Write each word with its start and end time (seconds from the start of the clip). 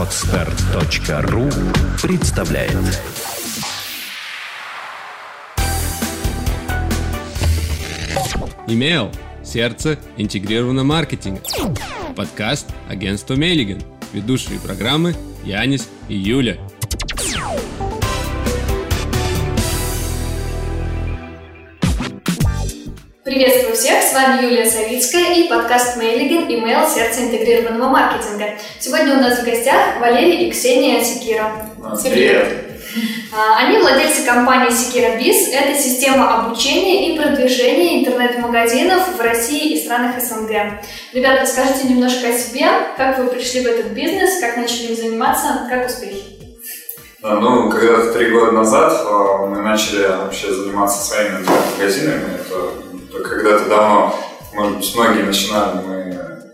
Отстар.ру 0.00 1.50
представляет 2.00 2.72
Имейл. 8.66 9.10
Сердце 9.44 9.98
интегрированного 10.16 10.86
маркетинга. 10.86 11.42
Подкаст 12.16 12.68
агентства 12.88 13.34
Мейлиген. 13.34 13.82
Ведущие 14.14 14.58
программы 14.58 15.14
Янис 15.44 15.90
и 16.08 16.14
Юля. 16.14 16.56
Приветствую 23.30 23.76
всех, 23.76 24.02
с 24.02 24.12
вами 24.12 24.42
Юлия 24.42 24.68
Савицкая 24.68 25.34
и 25.34 25.48
подкаст 25.48 25.96
Мейлиген 25.96 26.48
Email 26.48 26.92
Сердце 26.92 27.20
интегрированного 27.22 27.88
маркетинга. 27.88 28.58
Сегодня 28.80 29.16
у 29.16 29.20
нас 29.20 29.38
в 29.38 29.44
гостях 29.44 30.00
Валерий 30.00 30.48
и 30.48 30.50
Ксения 30.50 31.00
Секира. 31.04 31.52
Привет. 32.02 32.48
А, 33.32 33.58
Они 33.58 33.78
владельцы 33.78 34.26
компании 34.26 34.70
Секира 34.70 35.10
Biz. 35.16 35.52
Это 35.52 35.80
система 35.80 36.40
обучения 36.40 37.14
и 37.14 37.18
продвижения 37.20 38.00
интернет-магазинов 38.00 39.16
в 39.16 39.20
России 39.20 39.74
и 39.74 39.84
странах 39.84 40.20
СНГ. 40.20 40.80
Ребята, 41.12 41.42
расскажите 41.42 41.86
немножко 41.86 42.30
о 42.30 42.32
себе, 42.36 42.66
как 42.96 43.20
вы 43.20 43.28
пришли 43.28 43.60
в 43.60 43.66
этот 43.68 43.92
бизнес, 43.92 44.40
как 44.40 44.56
начали 44.56 44.86
им 44.86 44.96
заниматься, 44.96 45.68
как 45.70 45.86
успехи? 45.86 46.24
А, 47.22 47.36
Ну, 47.36 47.70
когда-то 47.70 48.12
три 48.12 48.32
года 48.32 48.50
назад 48.50 48.92
а, 49.06 49.46
мы 49.46 49.62
начали 49.62 50.04
вообще 50.08 50.52
заниматься 50.52 51.06
своими. 51.06 51.44
Это, 51.80 52.10
это 52.10 52.89
когда-то 53.22 53.68
давно, 53.68 54.14
может 54.54 54.76
быть, 54.78 54.94
многие 54.94 55.22
начинали, 55.22 55.86
мы 55.86 56.00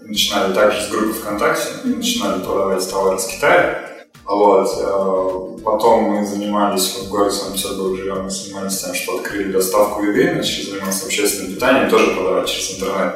начинали 0.03 0.53
также 0.53 0.83
с 0.83 0.91
группы 0.91 1.13
ВКонтакте, 1.15 1.69
начинали 1.85 2.43
продавать 2.43 2.89
товары 2.91 3.19
с 3.19 3.27
Китая. 3.27 3.83
Вот. 4.25 4.69
а, 4.83 5.57
Потом 5.65 6.05
мы 6.05 6.27
занимались, 6.27 6.95
вот 6.97 7.07
в 7.07 7.11
городе 7.11 7.37
Санкт-Петербург 7.37 7.97
живем, 7.97 8.23
мы 8.25 8.31
занимались 8.31 8.79
тем, 8.79 8.95
что 8.95 9.19
открыли 9.19 9.53
доставку 9.53 10.03
еды, 10.03 10.35
начали 10.35 10.71
заниматься 10.71 11.07
общественным 11.07 11.55
питанием, 11.55 11.91
тоже 11.91 12.13
продавать 12.13 12.49
через 12.49 12.77
интернет. 12.77 13.15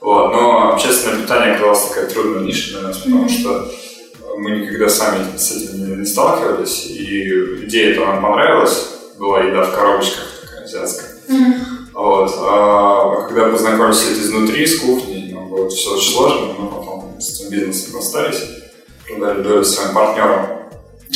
Вот. 0.00 0.32
Но 0.32 0.72
общественное 0.72 1.22
питание 1.22 1.54
оказалось 1.54 1.86
такая 1.86 2.06
трудная 2.06 2.42
ниша 2.42 2.72
для 2.72 2.88
нас, 2.88 2.98
потому 2.98 3.28
что 3.28 3.70
мы 4.36 4.50
никогда 4.58 4.88
сами 4.88 5.36
с 5.36 5.52
этим 5.52 5.88
не, 5.88 5.96
не 5.96 6.06
сталкивались, 6.06 6.86
и 6.86 7.64
идея 7.64 7.92
эта 7.92 8.00
нам 8.00 8.22
понравилась, 8.22 8.88
была 9.18 9.40
еда 9.40 9.62
в 9.62 9.74
коробочках 9.74 10.24
такая 10.42 10.64
азиатская. 10.64 11.10
Вот. 11.94 12.30
А 12.38 13.26
когда 13.28 13.48
познакомились 13.48 14.02
этим 14.02 14.22
изнутри, 14.22 14.66
с 14.66 14.80
кухней, 14.80 15.32
ну, 15.32 15.46
было 15.46 15.68
все 15.68 15.94
очень 15.94 16.12
сложно, 16.12 16.54
но 16.58 16.66
потом 16.66 17.20
с 17.20 17.40
этим 17.40 17.50
бизнесом 17.50 17.96
расстались, 17.96 18.42
продали 19.06 19.42
долю 19.42 19.64
своим 19.64 19.94
партнерам. 19.94 20.46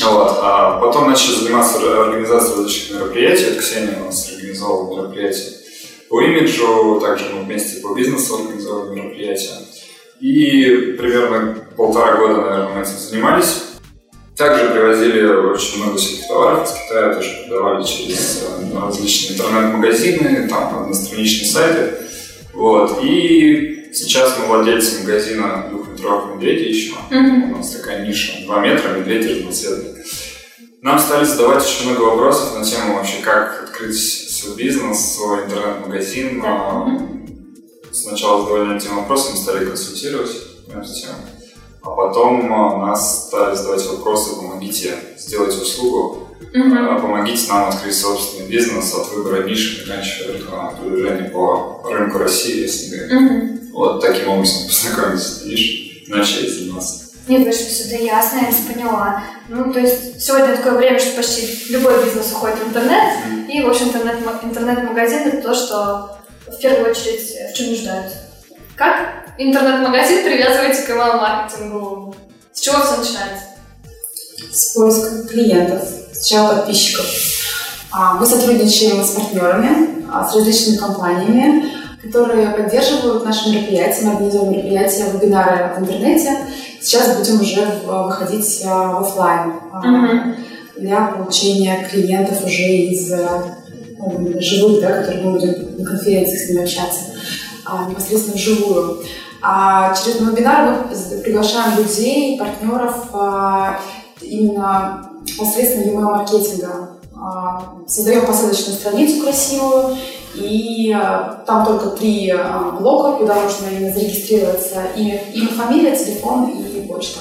Вот. 0.00 0.38
А 0.40 0.80
потом 0.80 1.10
начали 1.10 1.34
заниматься 1.34 1.78
организацией 2.04 2.56
различных 2.56 3.00
мероприятий. 3.00 3.50
Вот 3.50 3.58
Ксения 3.58 3.98
у 4.00 4.06
нас 4.06 4.28
организовала 4.32 4.96
мероприятие 4.96 5.54
по 6.08 6.22
имиджу, 6.22 7.00
также 7.00 7.26
мы 7.34 7.42
вместе 7.42 7.80
по 7.80 7.94
бизнесу 7.94 8.36
организовали 8.36 8.94
мероприятия. 8.94 9.58
И 10.20 10.96
примерно 10.98 11.56
полтора 11.76 12.16
года, 12.16 12.40
наверное, 12.40 12.74
мы 12.74 12.80
этим 12.80 12.98
занимались. 12.98 13.62
Также 14.38 14.70
привозили 14.70 15.26
очень 15.26 15.82
много 15.82 15.98
всяких 15.98 16.28
товаров 16.28 16.64
из 16.68 16.72
Китая, 16.72 17.14
тоже 17.14 17.44
продавали 17.48 17.84
через 17.84 18.44
э, 18.44 18.78
различные 18.78 19.36
интернет-магазины, 19.36 20.48
там 20.48 20.82
одностраничные 20.82 21.50
сайты. 21.50 21.94
Вот. 22.54 23.00
И 23.02 23.90
сейчас 23.92 24.36
мы 24.38 24.46
владельцы 24.46 25.00
магазина 25.00 25.66
двухметровых 25.70 26.36
медведей 26.36 26.72
еще. 26.72 26.94
У 27.10 27.56
нас 27.56 27.70
такая 27.72 28.06
ниша, 28.06 28.44
2 28.44 28.60
метра, 28.60 28.90
медведи 28.90 29.40
разноцветные. 29.40 30.04
Нам 30.82 31.00
стали 31.00 31.24
задавать 31.24 31.64
очень 31.64 31.90
много 31.90 32.02
вопросов 32.04 32.56
на 32.56 32.64
тему 32.64 32.94
вообще, 32.94 33.20
как 33.20 33.64
открыть 33.64 33.98
свой 33.98 34.54
бизнес, 34.54 35.16
свой 35.16 35.46
интернет-магазин. 35.46 36.40
А, 36.46 36.86
Сначала 37.90 38.42
задавали 38.42 38.76
эти 38.76 38.86
вопросы, 38.86 39.32
мы 39.32 39.36
стали 39.36 39.64
консультировать 39.64 40.30
на 40.68 40.80
эту 40.80 40.94
тему. 40.94 41.16
А 41.82 41.90
потом 41.90 42.52
а, 42.52 42.76
нас 42.86 43.28
стали 43.28 43.54
задавать 43.54 43.86
вопросы, 43.86 44.36
помогите 44.36 44.94
сделать 45.16 45.54
услугу, 45.54 46.28
а, 46.54 46.98
помогите 46.98 47.48
нам 47.48 47.68
открыть 47.68 47.96
собственный 47.96 48.48
бизнес 48.48 48.94
от 48.94 49.10
выбора 49.12 49.44
ниши, 49.44 49.84
заканчивая 49.84 50.40
а, 50.52 50.70
продвижение 50.70 51.30
по 51.30 51.82
рынку 51.88 52.18
России 52.18 52.64
и 52.64 52.66
СНГ. 52.66 53.72
Вот 53.72 54.00
таким 54.00 54.28
образом 54.28 54.62
познакомились 54.68 55.22
с 55.22 55.44
нишей, 55.44 56.04
начали 56.08 56.48
заниматься. 56.48 57.04
Нет, 57.28 57.46
вышло 57.46 57.66
все 57.66 57.84
это 57.94 58.02
ясно, 58.02 58.38
я 58.38 58.74
поняла. 58.74 59.22
Ну, 59.48 59.70
то 59.72 59.78
есть 59.80 60.20
сегодня 60.20 60.56
такое 60.56 60.78
время, 60.78 60.98
что 60.98 61.14
почти 61.16 61.66
любой 61.70 62.02
бизнес 62.02 62.32
уходит 62.32 62.56
в 62.58 62.68
интернет, 62.68 63.48
и, 63.50 63.62
в 63.62 63.68
общем, 63.68 63.88
интернет- 63.88 64.42
интернет-магазин 64.42 65.28
это 65.28 65.42
то, 65.42 65.54
что 65.54 66.18
в 66.46 66.58
первую 66.58 66.90
очередь 66.90 67.52
в 67.52 67.54
чем 67.54 67.68
нуждаются. 67.68 68.16
Как 68.74 69.27
интернет-магазин 69.38 70.24
привязываете 70.24 70.82
к 70.82 70.90
email-маркетингу? 70.90 72.14
С 72.52 72.60
чего 72.60 72.82
все 72.82 72.96
начинается? 72.96 73.48
с 74.50 74.74
поиском 74.74 75.26
клиентов, 75.26 75.82
сначала 76.12 76.56
подписчиков. 76.56 77.06
А, 77.90 78.14
Мы 78.14 78.26
сотрудничаем 78.26 79.04
с 79.04 79.10
партнерами, 79.10 80.04
а, 80.12 80.26
с 80.26 80.34
различными 80.34 80.76
компаниями, 80.76 81.64
которые 82.02 82.48
поддерживают 82.50 83.24
наши 83.24 83.50
мероприятия. 83.50 84.04
Мы 84.04 84.12
организуем 84.12 84.52
мероприятия, 84.52 85.10
вебинары 85.12 85.74
в 85.74 85.82
интернете. 85.82 86.36
Сейчас 86.80 87.16
будем 87.16 87.40
уже 87.40 87.66
выходить 87.86 88.62
а, 88.66 88.92
в 88.92 89.00
офлайн 89.00 90.36
для 90.76 91.06
получения 91.06 91.88
клиентов 91.90 92.44
уже 92.44 92.62
из 92.62 93.12
а, 93.12 93.56
ну, 93.98 94.32
живых, 94.40 94.80
да, 94.80 94.98
которые 94.98 95.24
мы 95.24 95.32
будем 95.32 95.76
на 95.78 95.84
конференциях 95.84 96.38
с 96.38 96.48
ними 96.48 96.62
общаться 96.62 97.00
непосредственно 97.90 98.36
вживую. 98.36 99.02
А 99.40 99.94
через 99.94 100.20
вебинар 100.20 100.86
мы 100.90 101.20
приглашаем 101.22 101.78
людей, 101.78 102.38
партнеров 102.38 103.06
а, 103.12 103.78
именно 104.20 105.10
посредством 105.38 105.84
email 105.84 106.00
маркетинга. 106.00 106.90
А, 107.16 107.74
Создаем 107.86 108.26
посадочную 108.26 108.76
страницу 108.76 109.22
красивую, 109.22 109.96
и 110.34 110.92
а, 110.92 111.42
там 111.46 111.64
только 111.64 111.90
три 111.90 112.34
блока, 112.80 113.18
куда 113.18 113.34
можно 113.36 113.68
именно 113.70 113.92
зарегистрироваться. 113.92 114.82
Имя, 114.96 115.20
имя, 115.32 115.48
фамилия, 115.48 115.96
телефон 115.96 116.48
и 116.48 116.86
почта. 116.88 117.20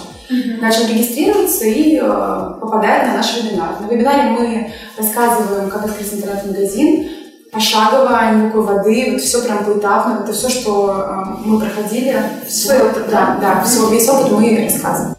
Начал 0.60 0.88
регистрироваться 0.88 1.66
и 1.66 2.00
попадает 2.00 3.08
на 3.08 3.14
наш 3.18 3.38
вебинар. 3.38 3.80
На 3.80 3.88
вебинаре 3.88 4.32
мы 4.32 4.74
рассказываем, 4.98 5.70
как 5.70 5.86
открыть 5.86 6.14
интернет-магазин, 6.14 7.10
пошагово, 7.52 8.32
никакой 8.34 8.62
воды, 8.62 9.12
вот 9.12 9.22
все 9.22 9.44
прям 9.44 9.66
поэтапно. 9.66 10.24
Это 10.24 10.34
все, 10.34 10.50
что 10.50 11.06
э, 11.08 11.46
мы 11.46 11.60
проходили. 11.60 12.22
Свой 12.50 12.82
опыт, 12.82 13.10
да? 13.10 13.38
Да, 13.42 13.64
все, 13.64 13.90
весь 13.90 14.08
опыт 14.10 14.32
мы 14.32 14.64
рассказываем. 14.64 15.16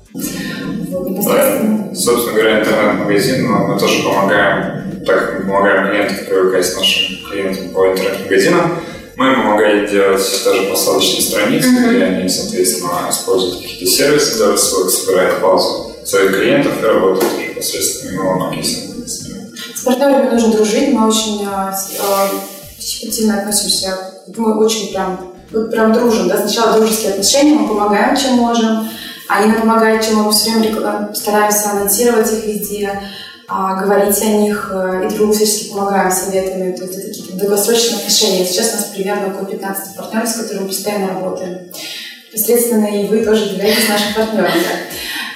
Да, 1.25 1.95
собственно 1.95 2.33
говоря, 2.33 2.61
интернет-магазин, 2.61 3.47
но 3.47 3.67
мы 3.67 3.79
тоже 3.79 4.03
помогаем, 4.03 5.05
так 5.05 5.19
как 5.19 5.39
мы 5.41 5.47
помогаем 5.47 5.89
клиентам 5.89 6.17
привыкать 6.27 6.67
с 6.67 6.77
нашим 6.77 7.31
клиентам 7.31 7.69
по 7.71 7.89
интернет-магазинам, 7.89 8.79
мы 9.17 9.27
им 9.27 9.43
помогаем 9.43 9.87
делать 9.87 10.43
даже 10.45 10.63
посадочные 10.71 11.23
страницы, 11.23 11.69
где 11.71 12.05
они, 12.05 12.29
соответственно, 12.29 13.09
используют 13.11 13.63
какие-то 13.63 13.87
сервисы 13.87 14.37
для 14.37 14.53
рассылок, 14.53 14.91
собирают 14.91 15.41
базу 15.41 15.93
своих 16.05 16.37
клиентов 16.37 16.73
и 16.81 16.87
работают 16.87 17.25
уже 17.25 17.55
посредством 17.55 18.13
email 18.13 18.35
маркетинга 18.39 18.88
с 19.81 19.85
партнерами 19.85 20.31
нужно 20.31 20.53
дружить, 20.53 20.93
мы 20.93 21.09
очень 21.09 21.45
э, 21.47 21.73
с- 21.73 21.91
э, 21.99 22.81
щепетильно 22.81 23.39
относимся, 23.41 23.97
мы 24.37 24.59
очень 24.65 24.93
прям, 24.93 25.33
вот 25.53 25.71
прям 25.71 25.93
дружим, 25.93 26.29
да, 26.29 26.37
сначала 26.39 26.73
дружеские 26.79 27.11
отношения, 27.13 27.55
мы 27.55 27.69
помогаем, 27.69 28.17
чем 28.17 28.35
можем, 28.35 28.89
они 29.29 29.47
нам 29.53 29.61
помогают, 29.61 30.05
чем 30.05 30.17
мы 30.23 30.33
все 30.33 30.51
время 30.51 30.71
рекла- 30.71 31.15
стараемся 31.15 31.71
анонсировать 31.71 32.33
их 32.33 32.45
везде, 32.45 33.01
а, 33.51 33.77
говорить 33.83 34.21
о 34.21 34.27
них 34.27 34.71
э, 34.75 35.09
и 35.11 35.15
другу 35.15 35.33
всячески 35.33 35.71
помогаем 35.71 36.11
советами, 36.11 36.73
то 36.77 36.83
есть 36.85 36.99
это 36.99 37.09
какие-то 37.09 37.37
долгосрочные 37.39 37.97
отношения. 37.99 38.45
Сейчас 38.45 38.73
у 38.73 38.77
нас 38.77 38.85
примерно 38.95 39.29
около 39.29 39.47
15 39.47 39.97
партнеров, 39.97 40.29
с 40.29 40.35
которыми 40.35 40.63
мы 40.63 40.69
постоянно 40.69 41.09
работаем. 41.09 41.59
Непосредственно 42.31 42.85
и 42.87 43.07
вы 43.07 43.25
тоже 43.25 43.45
являетесь 43.45 43.89
нашим 43.89 44.13
партнером. 44.15 44.51
да. 44.53 44.77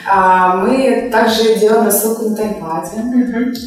А, 0.06 0.56
Мы 0.56 1.08
также 1.12 1.56
делаем 1.56 1.84
рассылку 1.84 2.28
на 2.28 2.37
таймпаде, 2.37 2.96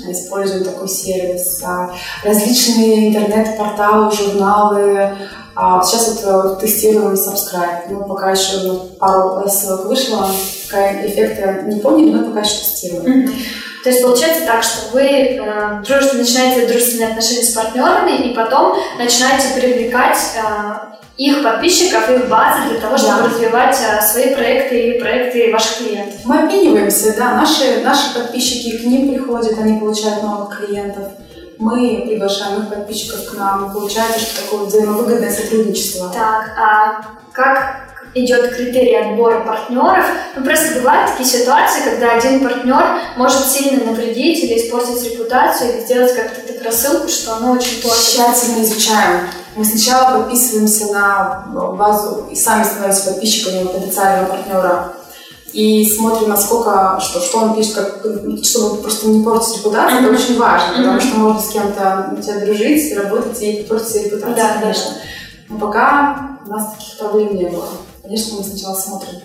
используем 0.09 0.63
такой 0.63 0.87
сервис. 0.87 1.61
А, 1.63 1.91
Различные 2.23 3.09
интернет-порталы, 3.09 4.11
журналы. 4.11 5.15
А, 5.55 5.81
Сейчас 5.81 6.23
вот 6.23 6.59
тестируем 6.59 7.13
Subscribe. 7.13 7.83
Ну, 7.89 8.03
пока 8.05 8.31
еще 8.31 8.89
пару 8.99 9.39
рассылок 9.39 9.85
вышло, 9.85 10.29
пока 10.65 11.05
эффекта 11.05 11.63
не 11.63 11.79
поняли, 11.79 12.11
но 12.11 12.25
пока 12.25 12.41
еще 12.41 12.57
тестируем. 12.57 13.31
То 13.85 13.91
есть 13.91 14.01
получается 14.01 14.47
так, 14.47 14.63
что 14.63 14.93
вы 14.93 15.03
э, 15.03 15.83
дружите, 15.85 16.17
начинаете 16.17 16.65
дружественные 16.65 17.09
отношения 17.09 17.43
с 17.43 17.53
партнерами, 17.53 18.31
и 18.31 18.33
потом 18.33 18.75
начинаете 18.97 19.49
привлекать 19.53 20.17
э, 20.35 20.95
их 21.17 21.43
подписчиков, 21.43 22.09
их 22.09 22.27
базы 22.27 22.69
для 22.69 22.79
того, 22.81 22.97
чтобы 22.97 23.21
Да. 23.21 23.25
развивать 23.27 23.77
а, 23.89 24.01
свои 24.01 24.33
проекты 24.35 24.89
и 24.89 24.99
проекты 24.99 25.51
ваших 25.51 25.77
клиентов. 25.77 26.19
Мы 26.25 26.39
обмениваемся, 26.39 27.15
да, 27.17 27.35
наши, 27.35 27.81
наши 27.83 28.13
подписчики 28.13 28.77
к 28.77 28.83
ним 28.83 29.13
приходят, 29.13 29.57
они 29.57 29.79
получают 29.79 30.23
новых 30.23 30.59
клиентов. 30.59 31.07
Мы 31.57 32.03
приглашаем 32.05 32.63
их 32.63 32.69
подписчиков 32.69 33.29
к 33.29 33.37
нам, 33.37 33.71
получается, 33.71 34.19
что 34.19 34.41
такое 34.41 34.65
взаимовыгодное 34.65 35.31
сотрудничество. 35.31 36.09
Так, 36.13 36.51
а 36.57 37.01
как 37.31 37.85
идет 38.13 38.53
критерий 38.53 38.95
отбора 38.95 39.39
партнеров? 39.39 40.05
Ну, 40.35 40.43
просто 40.43 40.75
бывают 40.75 41.11
такие 41.11 41.29
ситуации, 41.39 41.81
когда 41.89 42.11
один 42.11 42.41
партнер 42.41 42.99
может 43.15 43.45
сильно 43.45 43.85
навредить 43.85 44.43
или 44.43 44.57
испортить 44.57 45.01
репутацию, 45.11 45.73
или 45.75 45.85
сделать 45.85 46.13
как-то 46.13 46.63
рассылку, 46.65 47.07
что 47.07 47.35
оно 47.35 47.53
очень 47.53 47.81
плохо. 47.81 47.97
Тщательно 48.01 48.63
изучаем. 48.63 49.29
Мы 49.55 49.63
сначала 49.63 50.17
подписываемся 50.17 50.87
на 50.91 51.45
базу 51.53 52.27
и 52.29 52.35
сами 52.35 52.63
становимся 52.63 53.11
подписчиками 53.11 53.65
потенциального 53.65 54.29
партнера. 54.31 54.93
И 55.53 55.89
смотрим, 55.89 56.27
насколько, 56.27 56.99
что, 57.01 57.21
что 57.21 57.39
он 57.39 57.55
пишет, 57.55 57.75
как, 57.75 58.05
чтобы 58.43 58.81
просто 58.81 59.07
не 59.07 59.23
портить 59.23 59.59
репутацию, 59.59 60.01
это 60.01 60.13
очень 60.13 60.37
важно, 60.37 60.75
потому 60.75 60.99
что 60.99 61.17
можно 61.17 61.41
с 61.41 61.47
кем-то 61.47 62.11
начать 62.11 62.43
дружить, 62.43 62.97
работать 62.97 63.41
и 63.41 63.63
портить 63.63 63.87
себе 63.87 64.03
репутацию, 64.09 64.35
Да, 64.35 64.59
конечно. 64.59 64.91
Но 65.47 65.57
пока 65.57 66.39
у 66.45 66.49
нас 66.49 66.73
таких 66.73 66.97
проблем 66.97 67.35
не 67.37 67.45
было. 67.45 67.69
Конечно, 68.03 68.37
мы 68.37 68.43
сначала 68.43 68.75
смотрим. 68.75 69.21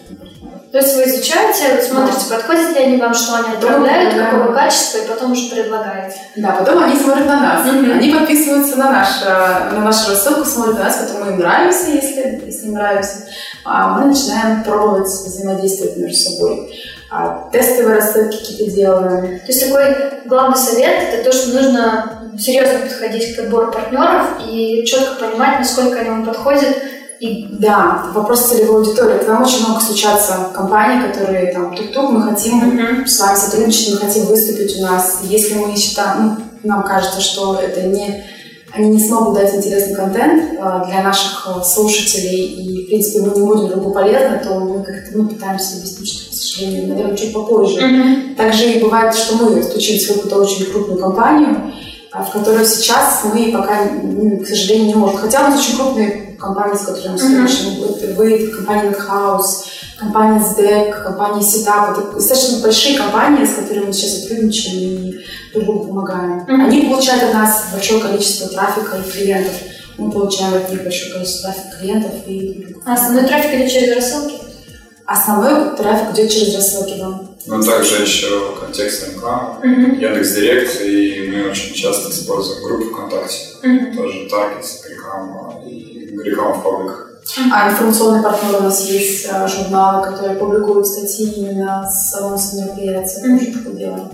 То 0.72 0.78
есть 0.78 0.94
вы 0.94 1.02
изучаете, 1.02 1.82
смотрите, 1.82 2.30
подходят 2.30 2.70
ли 2.76 2.84
они 2.84 2.96
вам, 2.98 3.12
что 3.12 3.36
они 3.38 3.56
отправляют, 3.56 4.14
Да. 4.14 4.26
какого 4.26 4.52
качества, 4.52 4.98
и 4.98 5.08
потом 5.08 5.32
уже 5.32 5.50
предлагаете. 5.50 6.16
Да, 6.36 6.52
потом 6.52 6.84
они 6.84 6.96
смотрят 6.96 7.26
на 7.26 7.40
нас. 7.40 7.66
Мгм. 7.66 7.90
Они 7.90 8.12
подписываются 8.12 8.76
на, 8.76 8.92
наш, 8.92 9.08
э, 9.24 9.74
на 9.74 9.80
нашу 9.80 10.10
рассылку, 10.10 10.44
смотрят 10.44 10.78
на 10.78 10.84
нас, 10.84 10.96
потом 10.98 11.24
мы 11.24 11.32
им 11.32 11.38
нравимся, 11.40 11.90
если, 11.90 12.42
если 12.46 12.66
им 12.66 12.74
нравимся. 12.74 13.26
А 13.64 13.98
мы 13.98 14.06
начинаем 14.06 14.62
пробовать 14.62 15.08
взаимодействовать 15.08 15.96
между 15.96 16.16
собой. 16.16 16.80
А, 17.10 17.48
тестовые 17.50 17.96
рассылки 17.96 18.36
какие-то 18.36 18.72
делаем. 18.72 19.40
То 19.40 19.46
есть 19.48 19.66
такой 19.66 19.96
главный 20.26 20.56
совет– 20.56 21.02
это 21.12 21.24
то, 21.24 21.36
что 21.36 21.60
нужно 21.60 22.32
серьезно 22.38 22.78
подходить 22.78 23.34
к 23.34 23.40
отбору 23.40 23.72
партнеров 23.72 24.38
и 24.48 24.84
четко 24.86 25.16
понимать, 25.16 25.58
насколько 25.58 25.98
они 25.98 26.10
вам 26.10 26.24
подходят. 26.24 26.76
И 27.20 27.46
Да, 27.58 28.06
вопрос 28.14 28.48
целевой 28.48 28.78
аудитории. 28.78 29.18
К 29.18 29.28
нам 29.28 29.42
очень 29.42 29.66
много 29.66 29.80
стучатся 29.80 30.48
компаний, 30.54 31.06
которые 31.06 31.52
там 31.52 31.76
тук-тук, 31.76 32.10
мы 32.10 32.22
хотим 32.22 32.56
Мгм. 32.56 33.06
с 33.06 33.20
вами 33.20 33.36
сотрудничать, 33.36 33.92
мы 33.92 34.08
хотим 34.08 34.24
выступить 34.24 34.78
у 34.78 34.82
нас. 34.82 35.18
Если 35.24 35.54
мы 35.58 35.76
считаем, 35.76 36.38
ну, 36.62 36.70
нам 36.70 36.82
кажется, 36.82 37.20
что 37.20 37.56
это 37.56 37.82
не 37.82 38.24
они 38.72 38.90
не 38.90 39.04
смогут 39.04 39.34
дать 39.34 39.52
интересный 39.52 39.96
контент 39.96 40.58
а, 40.60 40.84
для 40.86 41.02
наших 41.02 41.44
а, 41.48 41.60
слушателей, 41.60 42.46
и, 42.46 42.84
в 42.84 42.86
принципе, 42.86 43.20
мы 43.20 43.34
не 43.34 43.44
будем 43.44 43.68
другу 43.68 43.92
полезны, 43.92 44.40
то 44.44 44.60
мы 44.60 44.84
как-то 44.84 45.18
ну, 45.18 45.28
пытаемся 45.28 45.76
объяснить, 45.76 46.12
что, 46.12 46.30
к 46.30 46.34
сожалению, 46.34 46.88
наверное, 46.88 47.16
чуть 47.16 47.32
попозже. 47.32 47.80
Мгм. 47.84 48.34
Также 48.36 48.70
и 48.70 48.80
бывает, 48.80 49.12
что 49.12 49.44
мы 49.44 49.60
стучимся 49.60 50.12
в 50.12 50.16
какую-то 50.16 50.36
очень 50.36 50.66
крупную 50.66 51.00
компанию, 51.00 51.72
а, 52.12 52.22
в 52.22 52.30
которую 52.30 52.64
сейчас 52.64 53.22
мы 53.24 53.50
пока, 53.52 53.86
ну, 54.04 54.38
к 54.38 54.46
сожалению, 54.46 54.86
не 54.86 54.94
можем. 54.94 55.16
Хотя 55.16 55.40
у 55.40 55.50
нас 55.50 55.58
очень 55.60 55.76
крупные 55.76 56.29
компании, 56.40 56.76
с 56.76 56.86
которыми 56.86 57.12
мы 57.12 57.18
сотрудничаем. 57.18 58.14
Вы, 58.16 58.46
компания 58.48 58.90
NetHouse, 58.90 59.64
компания 59.98 60.40
SDEC, 60.40 61.02
компания 61.02 61.40
Setup. 61.40 61.92
Это 61.92 62.12
достаточно 62.14 62.58
большие 62.58 62.98
компании, 62.98 63.44
с 63.44 63.54
которыми 63.54 63.86
мы 63.86 63.92
сейчас 63.92 64.22
сотрудничаем 64.22 64.78
и 64.78 65.20
друг 65.52 65.64
другу 65.64 65.86
помогаем. 65.88 66.44
Мгм. 66.48 66.64
Они 66.64 66.82
получают 66.82 67.22
от 67.22 67.34
нас 67.34 67.64
большое 67.72 68.00
количество 68.00 68.48
трафика 68.48 68.96
и 68.96 69.10
клиентов. 69.10 69.54
Мы 69.98 70.10
получаем 70.10 70.54
от 70.54 70.70
них 70.70 70.82
большое 70.82 71.12
количество 71.12 71.52
трафика 71.52 71.78
клиентов 71.78 72.12
и. 72.26 72.76
А 72.84 72.94
основной 72.94 73.24
трафик 73.24 73.54
идет 73.54 73.70
через 73.70 73.96
рассылки? 73.96 74.34
Основной 75.06 75.76
трафик 75.76 76.14
идет 76.14 76.30
через 76.30 76.54
рассылки, 76.54 76.94
да. 76.98 77.20
Ну, 77.46 77.62
также 77.62 78.02
еще 78.02 78.54
контекстная 78.60 79.14
реклама, 79.14 79.58
Мгм. 79.62 79.98
Яндекс.Директ, 79.98 80.80
и 80.82 81.28
мы 81.32 81.50
очень 81.50 81.74
часто 81.74 82.10
используем 82.10 82.62
группу 82.64 82.94
ВКонтакте, 82.94 83.36
Мгм. 83.62 83.96
тоже 83.96 84.28
таргет, 84.30 84.66
реклама 84.88 85.62
и 85.66 86.16
реклама 86.22 86.54
в 86.54 86.62
пабликах. 86.62 87.06
А 87.52 87.70
информационный 87.70 88.22
партнер 88.22 88.56
у 88.60 88.62
нас 88.64 88.88
есть 88.88 89.26
а, 89.30 89.46
журналы, 89.46 90.04
которые 90.10 90.38
публикуют 90.38 90.86
статьи 90.86 91.26
именно 91.32 91.88
с 91.88 92.14
анонсом 92.14 92.60
мероприятия. 92.60 93.20
Мгм. 93.26 93.38
Тоже 93.38 93.52
такое 93.58 93.72
делаем. 93.74 94.10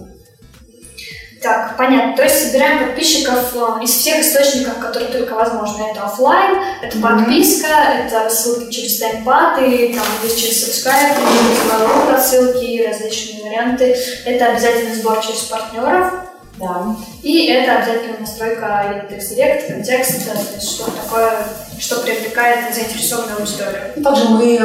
Так, 1.47 1.77
понятно. 1.77 2.17
То 2.17 2.25
есть 2.25 2.45
собираем 2.49 2.85
подписчиков 2.87 3.55
э, 3.55 3.85
из 3.85 3.91
всех 3.91 4.19
источников, 4.19 4.81
которые 4.81 5.13
только 5.13 5.33
возможно. 5.35 5.85
Это 5.85 6.03
офлайн, 6.03 6.57
это 6.83 6.99
Мгм. 6.99 7.19
подписка, 7.19 7.69
это 7.69 8.25
рассылки 8.25 8.69
через 8.69 8.99
таймпады, 8.99 9.95
там 9.95 10.05
есть 10.25 10.41
через 10.41 10.67
subscribe, 10.67 11.15
через 11.15 12.11
рассылки, 12.11 12.85
различные 12.85 13.45
варианты. 13.45 13.97
Это 14.25 14.47
обязательный 14.47 14.97
сбор 14.97 15.25
через 15.25 15.43
партнеров. 15.43 16.15
Да. 16.59 16.97
И 17.23 17.47
это 17.47 17.77
обязательно 17.77 18.19
настройка 18.19 19.05
Яндекс.Директ, 19.09 19.69
контекст, 19.69 20.27
э, 20.27 20.35
то 20.35 20.55
есть 20.57 20.69
что 20.69 20.91
такое, 20.91 21.47
что 21.79 22.01
привлекает 22.01 22.75
заинтересованную 22.75 23.39
аудиторию. 23.39 24.03
Также 24.03 24.25
мы 24.31 24.59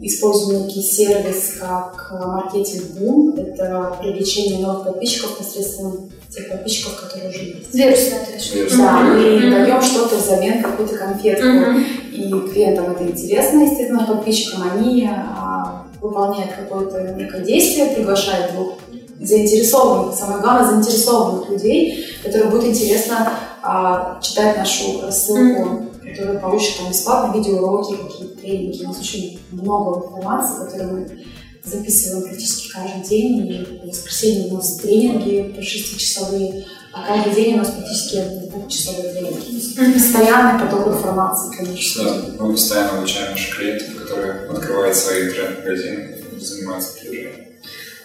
используем 0.00 0.66
некий 0.66 0.82
сервис, 0.82 1.54
как 1.60 2.12
э, 2.12 2.26
маркетинг 2.26 2.84
бум. 2.98 3.34
Это 3.36 3.96
привлечение 4.00 4.58
новых 4.58 4.84
подписчиков 4.84 5.38
посредством 5.38 6.10
тех 6.30 6.48
подписчиков, 6.50 7.00
которые 7.00 7.30
уже 7.30 7.38
есть. 7.44 7.74
Вирусная. 7.74 8.26
Вирусная. 8.54 8.86
Да, 8.86 9.00
мы 9.02 9.36
Мгм. 9.38 9.50
даем 9.50 9.82
что-то 9.82 10.16
взамен, 10.16 10.62
какую-то 10.62 10.96
конфетку. 10.96 11.46
И 12.12 12.30
клиентам 12.52 12.92
это 12.92 13.04
интересно, 13.04 13.60
естественно, 13.62 14.04
подписчикам. 14.06 14.62
Они 14.72 15.08
а, 15.10 15.86
выполняют 16.00 16.52
какое-то 16.54 17.14
некое 17.16 17.44
действие, 17.44 17.86
приглашают 17.94 18.52
двух 18.52 18.74
заинтересованных, 19.20 20.14
самое 20.16 20.40
главное, 20.40 20.70
заинтересованных 20.70 21.48
людей, 21.50 22.04
которым 22.22 22.50
будет 22.50 22.64
интересно 22.64 23.32
а, 23.62 24.18
читать 24.20 24.56
нашу 24.58 25.02
рассылку, 25.02 25.86
которые 26.14 26.38
получат 26.38 26.78
там 26.78 26.90
бесплатно 26.90 27.36
видеоуроки, 27.36 27.96
какие-то 27.96 28.36
тренинги. 28.36 28.84
У 28.84 28.88
нас 28.88 28.98
очень 29.00 29.40
много 29.50 30.06
информации, 30.06 30.64
которую 30.64 30.92
мы 30.92 31.24
записываем 31.64 32.28
практически 32.28 32.72
каждый 32.72 33.08
день. 33.08 33.46
И 33.48 33.64
в 33.82 33.88
воскресенье 33.88 34.52
у 34.52 34.56
нас 34.56 34.76
тренинги 34.76 35.52
по 35.54 35.60
6-часовые, 35.60 36.64
а 36.92 37.06
каждый 37.06 37.34
день 37.34 37.54
у 37.54 37.58
нас 37.58 37.70
практически 37.70 38.22
двухчасовые 38.50 39.12
тренинги. 39.14 39.94
Постоянный 39.94 40.60
поток 40.60 40.88
информации, 40.88 41.56
конечно. 41.56 42.04
Да, 42.04 42.44
мы 42.44 42.52
постоянно 42.52 42.98
обучаем 42.98 43.32
наших 43.32 43.56
клиентов, 43.56 44.02
которые 44.02 44.48
открывают 44.50 44.96
свои 44.96 45.24
интернет-магазины 45.24 46.14
занимаются 46.38 46.94
продвижением. 46.94 47.43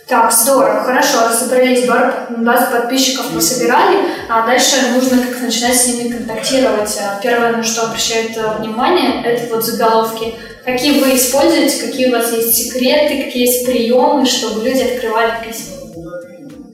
Так, 0.10 0.32
здорово, 0.34 0.84
хорошо, 0.84 1.30
разобрались, 1.30 1.86
бар- 1.88 2.26
базу 2.40 2.72
подписчиков 2.72 3.28
мы 3.32 3.40
собирали, 3.40 4.00
а 4.28 4.44
дальше 4.44 4.78
нужно 4.96 5.24
как 5.24 5.40
начинать 5.40 5.76
с 5.80 5.86
ними 5.86 6.12
контактировать. 6.12 6.98
А 7.00 7.20
Первое, 7.22 7.58
на 7.58 7.64
что 7.64 7.84
обращают 7.84 8.36
э, 8.36 8.58
внимание, 8.58 9.24
это 9.24 9.54
вот 9.54 9.64
заголовки. 9.64 10.34
Какие 10.66 11.00
вы 11.00 11.16
используете, 11.16 11.86
какие 11.86 12.08
у 12.08 12.12
вас 12.18 12.32
есть 12.34 12.56
секреты, 12.56 13.24
какие 13.24 13.46
есть 13.46 13.68
приемы, 13.68 14.26
чтобы 14.26 14.66
люди 14.68 14.82
открывали 14.82 15.34
письма? 15.46 15.76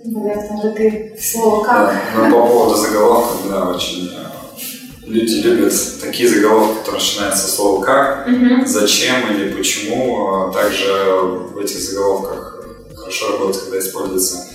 Наверное, 0.05 0.59
это 0.59 0.69
ты 0.71 1.17
слово 1.21 1.61
как? 1.65 1.93
Да, 2.15 2.27
ну, 2.27 2.31
по 2.41 2.47
поводу 2.47 2.75
заголовков, 2.75 3.49
да, 3.49 3.65
очень 3.65 4.13
э, 4.15 5.07
люди 5.07 5.33
любят 5.41 5.73
такие 6.01 6.29
заголовки, 6.29 6.77
которые 6.79 7.01
начинаются 7.01 7.47
со 7.49 7.53
слова 7.53 7.81
«как». 7.83 8.29
«зачем» 8.65 9.29
или 9.29 9.51
«почему». 9.51 10.25
А 10.31 10.53
Также 10.53 10.87
в 11.53 11.57
этих 11.59 11.79
заголовках 11.79 12.54
хорошо 13.05 13.31
работает, 13.33 13.63
когда 13.65 13.79
используются 13.79 14.47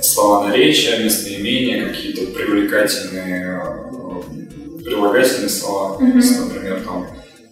слова 0.00 0.48
наречия, 0.48 1.04
местоимения, 1.04 1.86
какие-то 1.88 2.32
привлекательные 2.32 3.62
э, 3.62 4.82
прилагательные 4.84 5.48
слова. 5.50 6.02
Есть, 6.02 6.40
например, 6.40 6.82
там 6.84 7.06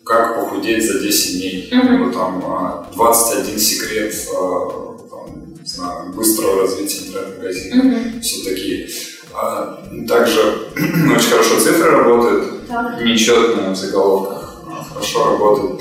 «как 0.05 0.37
похудеть 0.37 0.87
за 0.87 1.01
10 1.01 1.39
дней», 1.39 1.69
Мгм. 1.73 1.93
либо 1.93 2.13
там 2.13 2.39
э, 2.93 2.97
«21 2.97 3.59
секрет 3.59 4.15
э, 4.15 4.37
там, 5.11 5.55
не 5.61 5.67
знаю, 5.69 6.13
быстрого 6.15 6.63
развития 6.63 7.07
интернет-магазина» 7.09 7.83
Мгм. 7.85 8.21
все 8.23 8.45
такие. 8.49 8.89
А, 9.35 9.85
также 10.09 10.41
очень 10.77 11.31
хорошо 11.31 11.61
цифры 11.61 11.91
работают, 11.91 12.67
Так. 12.67 13.03
нечетные 13.05 13.71
в 13.73 13.77
заголовках 13.77 14.63
а, 14.67 14.83
хорошо 14.85 15.25
работают. 15.33 15.81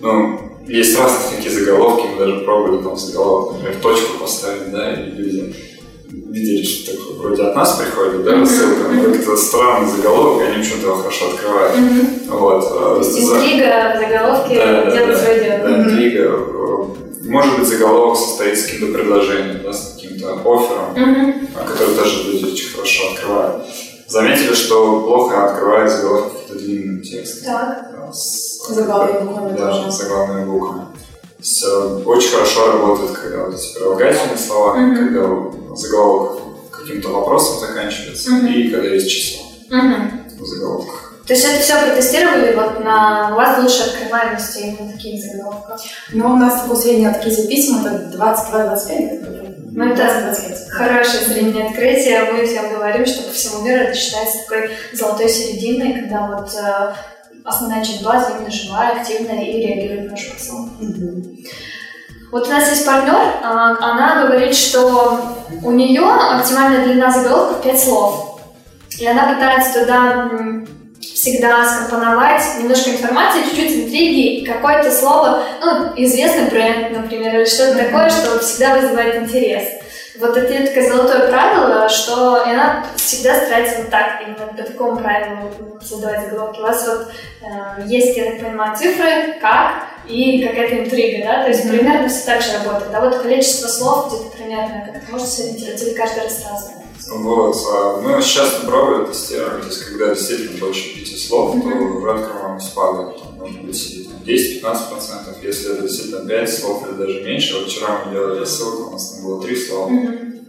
Ну, 0.00 0.43
есть 0.66 0.98
разные 0.98 1.36
такие 1.36 1.50
заголовки, 1.54 2.06
мы 2.12 2.18
даже 2.18 2.44
пробовали 2.44 2.82
там 2.82 2.96
заголовок, 2.96 3.52
например, 3.54 3.80
точку 3.80 4.18
поставить, 4.18 4.70
да, 4.70 4.92
и 4.92 5.10
люди 5.10 5.54
видели, 6.10 6.64
что 6.64 6.92
такое, 6.92 7.16
вроде 7.18 7.42
от 7.42 7.56
нас 7.56 7.76
приходит, 7.76 8.24
да, 8.24 8.32
рассылка, 8.40 8.88
но 8.88 9.02
как-то 9.12 9.36
странный 9.36 9.90
заголовок, 9.90 10.42
и 10.42 10.46
они 10.46 10.62
почему-то 10.62 10.86
его 10.88 10.96
хорошо 10.96 11.30
открывают. 11.30 11.76
Вот. 12.28 12.64
а, 12.70 13.02
за- 13.02 13.36
Интрига, 13.36 13.98
заголовки 13.98 14.54
да, 14.54 14.84
да, 14.84 15.18
свое 15.18 15.44
дело. 15.44 15.58
да, 15.68 15.78
интрига. 15.82 16.20
Э, 16.22 16.84
Может 17.26 17.58
быть, 17.58 17.68
заголовок 17.68 18.18
состоит 18.18 18.54
из 18.54 18.64
каким-то 18.66 18.92
предложением, 18.92 19.60
да, 19.64 19.72
с 19.72 19.94
каким-то 19.94 20.34
оффером, 20.34 21.48
а, 21.56 21.64
который 21.66 21.94
тоже 21.94 22.30
люди 22.30 22.44
очень 22.52 22.70
хорошо 22.74 23.12
открывают. 23.12 23.62
заметили, 24.08 24.54
что 24.54 25.00
плохо 25.00 25.46
открывает 25.46 25.90
заголовки 25.90 26.32
какие-то 26.36 26.64
длинные 26.64 27.02
тексты. 27.02 27.44
Так. 27.46 27.93
С- 28.14 28.66
Заглавными 28.68 29.26
буквами 29.28 29.56
Да, 29.58 29.66
тоже. 29.72 29.90
заглавными 29.90 30.44
буквами. 30.46 30.84
Э, 31.66 32.02
очень 32.06 32.30
хорошо 32.30 32.72
работает, 32.72 33.10
когда 33.12 33.44
вот 33.44 33.54
эти 33.54 33.74
прилагательные 33.74 34.38
слова, 34.38 34.74
Мгм. 34.76 34.96
когда 34.96 35.76
заголовок 35.76 36.40
каким-то 36.70 37.08
вопросом 37.08 37.58
заканчивается, 37.60 38.30
Мгм. 38.30 38.46
и 38.46 38.68
когда 38.70 38.88
есть 38.88 39.10
число 39.10 39.42
Мгм. 39.70 40.24
в 40.38 40.44
заголовках. 40.46 41.12
То 41.26 41.32
есть 41.32 41.44
это 41.44 41.58
все 41.62 41.78
протестировали 41.80 42.54
вот 42.54 42.84
на 42.84 43.30
у 43.32 43.36
вас 43.36 43.58
лучшая 43.62 43.88
открываемость 43.88 44.56
именно 44.60 44.92
таких 44.92 45.20
заголовков. 45.22 45.80
Но 46.12 46.32
у 46.34 46.36
нас 46.36 46.60
такое 46.62 46.76
среднее 46.76 47.10
открытие 47.10 47.46
писем 47.46 47.84
это 47.84 48.10
22-25. 48.16 49.20
Ну, 49.76 49.84
это 49.86 49.96
20-25. 50.02 50.68
Хорошее 50.70 51.24
среднее 51.26 51.66
открытие. 51.68 52.30
Мы 52.32 52.46
всем 52.46 52.72
говорим, 52.74 53.04
что 53.06 53.22
по 53.24 53.30
всему 53.32 53.62
миру 53.62 53.82
это 53.84 53.94
считается 53.94 54.38
такой 54.46 54.70
золотой 54.92 55.28
серединой, 55.28 55.94
когда 56.00 56.26
вот 56.26 56.50
э, 56.54 56.92
основная 57.44 57.84
часть 57.84 58.02
базы 58.02 58.32
именно 58.32 58.50
живая, 58.50 59.00
активная 59.00 59.42
и 59.42 59.66
реагирует 59.66 60.10
на. 60.10 60.16
Мгм. 60.80 61.36
Вот 62.32 62.48
у 62.48 62.50
нас 62.50 62.68
есть 62.68 62.84
партнер, 62.84 63.14
а, 63.42 63.76
она 63.80 64.24
говорит, 64.24 64.56
что 64.56 65.20
у 65.62 65.70
нее 65.70 66.02
оптимальная 66.02 66.84
длина 66.84 67.10
заголовка 67.10 67.62
5 67.62 67.80
слов. 67.80 68.40
И 68.98 69.06
она 69.06 69.34
пытается 69.34 69.80
туда 69.80 70.30
всегда 71.00 71.64
скомпоновать 71.64 72.42
немножко 72.58 72.90
информации, 72.90 73.42
чуть-чуть 73.42 73.84
интриги, 73.84 74.36
и 74.36 74.46
какое-то 74.46 74.90
слово, 74.90 75.42
ну, 75.60 75.92
известный 75.96 76.50
бренд, 76.50 76.90
например, 76.90 77.36
или 77.36 77.44
что-то 77.44 77.76
такое, 77.76 78.10
что 78.10 78.38
всегда 78.40 78.76
вызывает 78.76 79.22
интерес. 79.22 79.83
Вот 80.16 80.36
это 80.36 80.66
такое 80.66 80.88
золотое 80.88 81.28
правило, 81.28 81.88
что 81.88 82.44
и 82.46 82.50
она 82.50 82.86
всегда 82.94 83.34
старается 83.34 83.78
вот 83.78 83.90
так, 83.90 84.20
именно 84.22 84.46
по 84.46 84.62
такому 84.62 84.96
правилу 84.96 85.80
создавать 85.82 86.28
заголовки. 86.28 86.60
У 86.60 86.62
вас 86.62 86.86
вот 86.86 87.08
э, 87.42 87.82
есть, 87.86 88.16
я 88.16 88.30
так 88.30 88.40
понимаю, 88.40 88.76
цифры, 88.76 89.38
как, 89.40 89.86
и 90.06 90.46
какая-то 90.46 90.84
интрига, 90.84 91.24
да, 91.24 91.42
то 91.42 91.48
есть 91.48 91.68
примерно 91.68 92.08
все 92.08 92.26
так 92.26 92.42
же 92.42 92.52
работает. 92.58 92.94
А 92.94 93.00
вот 93.00 93.22
количество 93.22 93.66
слов 93.66 94.08
где-то 94.08 94.36
примерно 94.36 94.88
как-то 94.92 95.10
можете 95.10 95.30
сориентировать, 95.30 95.82
или 95.82 95.94
каждый 95.94 96.22
раз 96.22 96.46
разное? 96.48 96.83
Вот, 97.08 97.56
а 97.70 98.00
мы 98.00 98.20
сейчас 98.22 98.50
пробовали, 98.64 99.06
тестируем, 99.06 99.60
то 99.60 99.66
есть 99.66 99.84
когда 99.84 100.14
действительно 100.14 100.58
больше 100.58 100.94
пяти 100.94 101.16
слов, 101.16 101.52
то 101.52 101.56
Мгм. 101.68 101.96
уже 101.96 102.10
открываемость 102.12 102.74
падает, 102.74 103.18
там, 103.18 103.34
может 103.38 103.62
быть, 103.62 103.90
и 103.92 104.04
там 104.04 104.22
10-15%, 104.24 105.36
если 105.42 105.72
это 105.72 105.82
действительно 105.82 106.26
5 106.26 106.58
слов 106.58 106.82
или 106.86 106.96
даже 106.96 107.22
меньше. 107.22 107.54
Вот 107.58 107.68
вчера 107.70 108.02
мы 108.04 108.12
делали 108.12 108.40
рассылку, 108.40 108.88
у 108.88 108.92
нас 108.92 109.10
там 109.10 109.24
было 109.24 109.42
3 109.42 109.56
слова, 109.56 109.90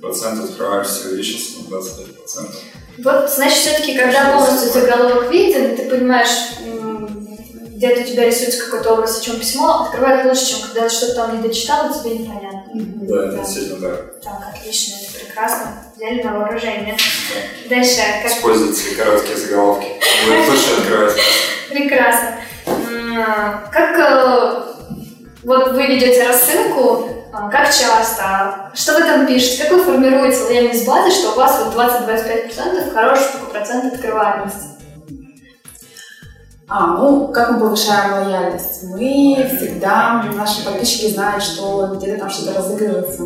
процент 0.01 0.43
открываемости 0.43 1.07
увеличился 1.07 1.59
на 1.69 1.75
25%. 1.77 2.55
Вот, 3.00 3.29
значит, 3.29 3.57
все-таки, 3.57 3.97
когда 3.97 4.31
полностью 4.31 4.71
заголовок 4.71 5.29
виден, 5.31 5.75
ты 5.75 5.89
понимаешь, 5.89 6.29
где-то 7.75 8.01
у 8.01 8.03
тебя 8.05 8.25
рисуется 8.25 8.65
какой-то 8.65 8.94
образ, 8.94 9.20
о 9.20 9.22
чем 9.22 9.38
письмо, 9.38 9.84
открывает 9.84 10.25
лучше, 10.25 10.46
чем 10.46 10.62
когда 10.62 10.88
ты 10.88 10.96
что-то 10.96 11.15
там 11.15 11.36
не 11.36 11.48
дочитал, 11.48 11.89
и 11.89 11.94
тебе 11.94 12.20
непонятно. 12.20 12.72
Да, 12.74 13.27
это 13.27 13.38
действительно 13.38 13.89
так. 13.89 14.22
Так, 14.22 14.41
отлично, 14.53 14.96
это 14.96 15.25
прекрасно. 15.25 15.84
Взяли 15.96 16.24
на 16.24 16.39
вооружение. 16.39 16.98
Дальше, 17.70 17.98
как 18.24 18.32
Используйте 18.32 18.96
короткие 18.96 19.38
заголовки. 19.38 19.88
Будет 20.25 20.50
лучше 20.50 20.74
открывать. 20.79 21.15
Прекрасно. 21.70 22.36
А, 23.17 23.70
Как 23.72 24.00
э, 24.00 24.75
вот 25.44 25.74
вы 25.74 25.86
ведете 25.86 26.27
рассылку, 26.27 27.10
а, 27.32 27.50
как 27.50 27.65
часто, 27.67 28.72
что 28.74 28.94
вы 28.94 29.01
там 29.01 29.27
пишете, 29.27 29.63
как 29.63 29.74
вы 29.74 29.84
формируете 29.84 30.44
лояльность 30.44 30.88
базы, 30.88 31.12
что 31.12 31.32
у 31.32 31.36
вас 31.36 31.62
вот 31.65 31.75
20-25% 31.75 32.94
хороший 32.94 33.32
такой 33.34 33.50
процент 33.50 33.94
открываемости? 33.94 34.75
А, 36.67 36.98
ну, 36.98 37.27
как 37.27 37.51
мы 37.51 37.60
повышаем 37.60 38.13
лояльность? 38.13 38.84
Мы 38.84 39.48
всегда, 39.55 40.24
наши 40.36 40.65
подписчики 40.65 41.13
знают, 41.13 41.43
что 41.43 41.95
где-то 41.95 42.19
там 42.19 42.29
что-то 42.29 42.57
разыгрывается. 42.57 43.24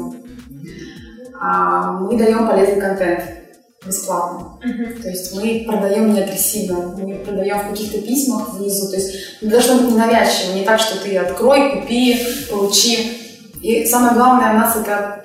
А, 1.39 1.93
мы 1.93 2.17
даем 2.17 2.47
полезный 2.47 2.81
контент 2.81 3.23
бесплатно. 3.85 4.59
То 5.01 5.09
есть 5.09 5.33
мы 5.33 5.63
продаем 5.65 6.13
не 6.13 6.21
агрессивно, 6.21 6.95
мы 6.97 7.15
продаем 7.15 7.59
в 7.59 7.69
каких-то 7.69 8.01
письмах 8.01 8.53
внизу. 8.53 8.89
То 8.89 8.97
есть 8.97 9.41
не 9.41 9.49
должно 9.49 9.75
быть 9.75 9.91
ненавязчиво, 9.91 10.53
не 10.53 10.65
так, 10.65 10.79
что 10.81 11.01
ты 11.01 11.17
открой, 11.17 11.79
купи, 11.79 12.21
получи. 12.49 13.17
И 13.61 13.85
самое 13.85 14.15
главное 14.15 14.51
у 14.51 14.57
нас 14.57 14.75
это 14.75 15.23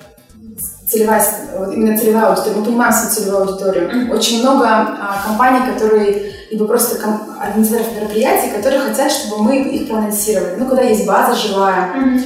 целевая, 0.95 1.23
вот 1.57 1.73
именно 1.73 1.97
целевая 1.97 2.27
аудитория. 2.27 2.55
Мы 2.57 2.65
понимаем 2.65 2.93
свою 2.93 3.15
целевую 3.15 3.41
аудиторию. 3.43 4.13
Очень 4.13 4.39
много 4.41 4.65
а, 4.65 5.21
компаний, 5.25 5.71
которые 5.73 6.31
либо 6.49 6.65
просто 6.65 6.97
ком- 6.97 7.35
организаторов 7.39 7.93
мероприятий, 7.95 8.51
которые 8.55 8.81
хотят, 8.81 9.11
чтобы 9.11 9.43
мы 9.43 9.57
их 9.57 9.87
проанонсировали. 9.89 10.55
Ну, 10.57 10.67
когда 10.67 10.83
есть 10.83 11.05
база 11.05 11.35
живая, 11.35 12.21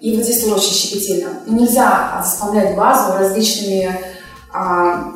и 0.00 0.16
вот 0.16 0.24
здесь 0.24 0.42
тоже 0.42 0.56
очень 0.56 0.74
щепетильно. 0.74 1.28
Ну, 1.46 1.60
нельзя 1.60 2.12
а, 2.14 2.22
заспамлять 2.22 2.74
базу 2.74 3.18
различными, 3.18 3.90
а, 4.52 5.12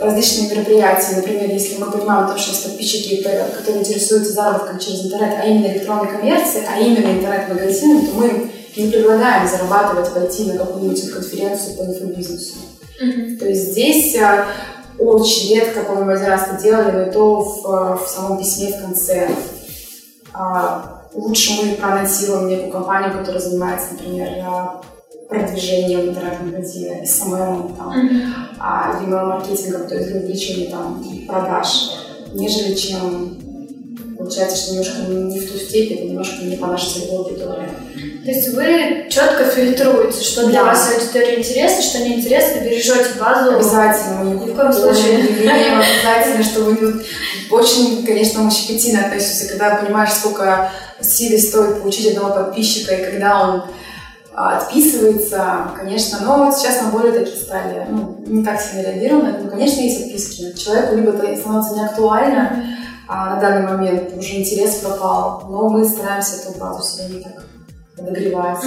различными 0.00 0.54
мероприятиями. 0.54 1.16
Например, 1.16 1.50
если 1.50 1.78
мы 1.78 1.90
понимаем 1.90 2.28
то, 2.28 2.36
что 2.36 2.52
нас 2.52 2.62
подписчики, 2.62 3.22
которые 3.22 3.80
интересуются 3.80 4.32
заработком 4.32 4.78
через 4.78 5.04
интернет, 5.04 5.34
а 5.40 5.46
именно 5.46 5.66
электронной 5.66 6.08
коммерцией, 6.08 6.66
а 6.66 6.78
именно 6.80 7.12
интернет-магазинами, 7.12 8.06
то 8.06 8.14
мы 8.14 8.50
не 8.76 8.90
предлагаем 8.90 9.48
зарабатывать, 9.48 10.12
пойти 10.12 10.44
на 10.44 10.58
какую-нибудь 10.58 11.10
конференцию 11.10 11.76
по 11.76 11.82
инфобизнесу. 11.82 12.56
То 13.38 13.46
есть 13.46 13.72
здесь 13.72 14.16
а, 14.16 14.46
очень 14.98 15.54
редко, 15.54 15.82
по-моему, 15.82 16.10
один 16.12 16.26
раз 16.26 16.48
это 16.48 16.62
делали, 16.62 16.90
но 16.92 17.02
и 17.02 17.10
то 17.10 17.40
в, 17.40 17.66
а, 17.66 17.96
в 17.96 18.08
самом 18.08 18.38
письме 18.38 18.72
в 18.72 18.80
конце. 18.80 19.30
А, 20.32 20.94
Лучше 21.14 21.52
мы 21.62 21.74
проанонсируем 21.74 22.48
некую 22.48 22.72
компанию, 22.72 23.16
которая 23.16 23.40
занимается, 23.40 23.92
например, 23.92 24.28
а, 24.42 24.82
продвижением 25.28 26.10
интернет-магазина, 26.10 27.06
SMM, 27.06 27.76
там, 27.76 27.94
а, 28.58 29.00
email-маркетингом, 29.00 29.86
то 29.86 29.94
есть 29.94 30.08
для 30.08 30.20
увеличения 30.20 30.70
там, 30.70 31.04
продаж, 31.28 31.90
нежели 32.32 32.74
чем 32.74 33.38
получается, 34.18 34.56
что 34.56 34.72
немножко 34.72 35.02
не 35.02 35.38
в 35.38 35.52
ту 35.52 35.58
степень, 35.58 36.08
немножко 36.08 36.44
не 36.44 36.56
по 36.56 36.66
нашей 36.66 36.90
целевой 36.90 37.26
аудитории. 37.26 37.70
То 38.24 38.30
есть 38.30 38.54
вы 38.54 39.06
четко 39.10 39.44
фильтруете, 39.44 40.24
что 40.24 40.46
для 40.46 40.60
Да. 40.62 40.70
вас 40.70 40.90
аудитория 40.94 41.38
интересна, 41.40 41.82
что 41.82 41.98
неинтересно, 41.98 42.60
бережете 42.60 43.18
базу. 43.20 43.56
Обязательно. 43.56 44.22
Ни 44.22 44.50
в 44.50 44.56
коем 44.56 44.72
случае. 44.72 45.18
обязательно, 45.44 46.42
чтобы 46.42 46.72
не- 46.72 47.04
очень, 47.50 48.06
конечно, 48.06 48.50
щепетильно 48.50 49.04
относимся, 49.04 49.46
когда 49.48 49.76
понимаешь, 49.76 50.14
сколько 50.14 50.70
силы 51.02 51.38
стоит 51.38 51.82
получить 51.82 52.16
одного 52.16 52.34
подписчика, 52.34 52.94
и 52.94 53.04
когда 53.04 53.42
он 53.42 53.62
а, 54.32 54.56
отписывается, 54.56 55.70
конечно, 55.76 56.20
но 56.22 56.46
вот 56.46 56.56
сейчас 56.56 56.80
мы 56.82 56.92
более 56.92 57.12
такие 57.12 57.36
стали, 57.36 57.86
ну, 57.90 58.24
не 58.26 58.42
так 58.42 58.58
сильно 58.58 58.86
это, 58.86 59.42
но, 59.44 59.50
конечно, 59.50 59.80
есть 59.82 60.06
отписки. 60.06 60.54
Человеку 60.56 60.94
либо 60.94 61.10
это 61.10 61.38
становится 61.38 61.74
неактуально 61.74 62.64
а, 63.06 63.34
на 63.34 63.40
данный 63.40 63.68
момент, 63.68 64.14
уже 64.16 64.36
интерес 64.36 64.76
пропал, 64.76 65.44
но 65.46 65.68
мы 65.68 65.86
стараемся 65.86 66.36
эту 66.36 66.58
базу 66.58 66.82
себя 66.82 67.08
не 67.08 67.22
так 67.22 67.44
подогревать. 67.96 68.58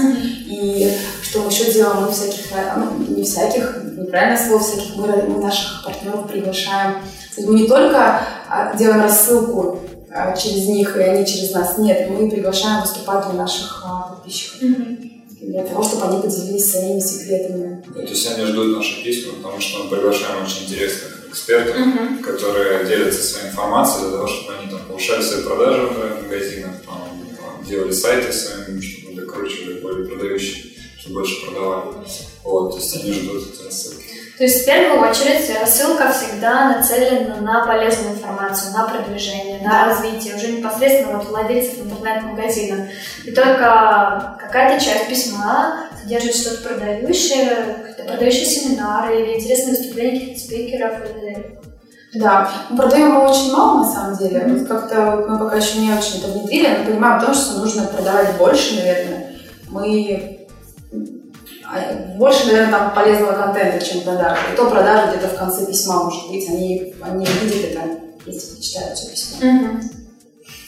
И 0.47 0.91
что 1.21 1.41
мы 1.41 1.51
еще 1.51 1.71
делаем, 1.71 2.03
мы 2.03 2.11
всяких, 2.11 2.45
ну, 2.77 3.15
не 3.15 3.23
всяких, 3.23 3.83
неправильное 3.97 4.37
слово, 4.37 4.63
всяких, 4.63 4.95
мы, 4.95 5.07
мы 5.07 5.41
наших 5.41 5.83
партнеров 5.83 6.27
приглашаем. 6.27 6.93
То 6.93 7.41
есть 7.41 7.47
мы 7.49 7.59
не 7.59 7.67
только 7.67 8.21
а, 8.49 8.75
делаем 8.75 9.01
рассылку 9.01 9.79
а, 10.09 10.35
через 10.35 10.67
них, 10.67 10.95
и 10.95 11.01
они 11.01 11.25
через 11.25 11.51
нас, 11.51 11.77
нет, 11.77 12.09
мы 12.09 12.29
приглашаем 12.29 12.81
выступать 12.81 13.25
для 13.29 13.33
наших 13.41 13.83
а, 13.85 14.13
подписчиков, 14.13 14.69
для 15.41 15.63
того, 15.63 15.83
чтобы 15.83 16.05
они 16.05 16.21
поделились 16.21 16.71
своими 16.71 16.99
секретами. 16.99 17.83
То 17.93 18.01
есть 18.01 18.27
они 18.31 18.45
ждут 18.45 18.75
наши 18.77 19.03
письма, 19.03 19.33
потому 19.41 19.59
что 19.59 19.83
мы 19.83 19.89
приглашаем 19.89 20.43
очень 20.43 20.63
интересных 20.65 21.29
экспертов, 21.29 21.75
Мгм. 21.77 22.23
которые 22.23 22.85
делятся 22.85 23.21
своей 23.21 23.49
информацией 23.49 24.07
для 24.07 24.17
того, 24.17 24.27
чтобы 24.27 24.57
они 24.57 24.71
там 24.71 24.79
повышали 24.87 25.21
свои 25.21 25.43
продажи 25.43 25.81
в 25.81 26.61
там, 26.61 26.73
там, 26.85 27.65
делали 27.67 27.91
сайты 27.91 28.31
своими, 28.31 28.79
продающие, 30.17 30.73
чтобы 30.99 31.15
больше 31.15 31.45
продавали. 31.45 31.95
Вот, 32.43 32.71
то 32.71 32.77
есть 32.77 32.95
они 32.95 33.13
ждут 33.13 33.53
эти 33.53 33.65
рассылки. 33.65 34.03
То 34.37 34.43
есть 34.43 34.61
в 34.61 34.65
первую 34.65 35.09
очередь 35.09 35.59
рассылка 35.59 36.11
всегда 36.11 36.77
нацелена 36.77 37.37
на 37.37 37.65
полезную 37.65 38.13
информацию, 38.13 38.71
на 38.71 38.87
продвижение, 38.87 39.59
на 39.61 39.87
развитие 39.87 40.35
уже 40.35 40.51
непосредственно 40.51 41.17
вот 41.17 41.27
владельцев 41.27 41.79
интернет-магазина. 41.79 42.87
И 43.25 43.31
только 43.31 44.37
какая-то 44.39 44.83
часть 44.83 45.09
письма 45.09 45.87
содержит 45.99 46.35
что-то 46.35 46.69
продающее, 46.69 47.77
какие-то 47.81 48.03
продающие 48.03 48.45
семинары 48.45 49.21
или 49.21 49.39
интересные 49.39 49.75
выступления 49.75 50.19
каких-то 50.19 50.39
спикеров 50.39 50.93
или 51.15 51.59
Да, 52.13 52.51
мы 52.69 52.77
продаем 52.77 53.13
мы 53.13 53.29
очень 53.29 53.51
мало 53.51 53.79
на 53.79 53.91
самом 53.91 54.17
деле. 54.17 54.45
Вот 54.47 54.67
как-то 54.67 55.15
вот 55.17 55.29
мы 55.29 55.39
пока 55.39 55.55
еще 55.55 55.79
не 55.79 55.91
очень 55.91 56.19
это 56.19 56.27
внедрили, 56.27 56.77
но 56.77 56.85
понимаем 56.85 57.19
то, 57.19 57.33
что 57.33 57.57
нужно 57.57 57.87
продавать 57.87 58.37
больше, 58.37 58.75
наверное. 58.75 59.16
Мы 59.69 60.47
а, 61.69 62.15
больше, 62.17 62.45
наверное, 62.47 62.71
там 62.71 62.93
полезного 62.93 63.33
контента, 63.33 63.85
чем 63.85 64.01
продажи. 64.01 64.41
И 64.53 64.55
то 64.55 64.69
продажи 64.69 65.17
где-то 65.17 65.35
в 65.35 65.37
конце 65.37 65.65
письма, 65.65 66.03
может 66.03 66.29
быть, 66.29 66.47
они, 66.47 66.93
они 67.01 67.25
видят 67.25 67.71
это, 67.71 67.99
если 68.25 68.61
читают 68.61 68.97
все 68.97 69.11
письмо. 69.11 69.37
Мгм. 69.41 69.81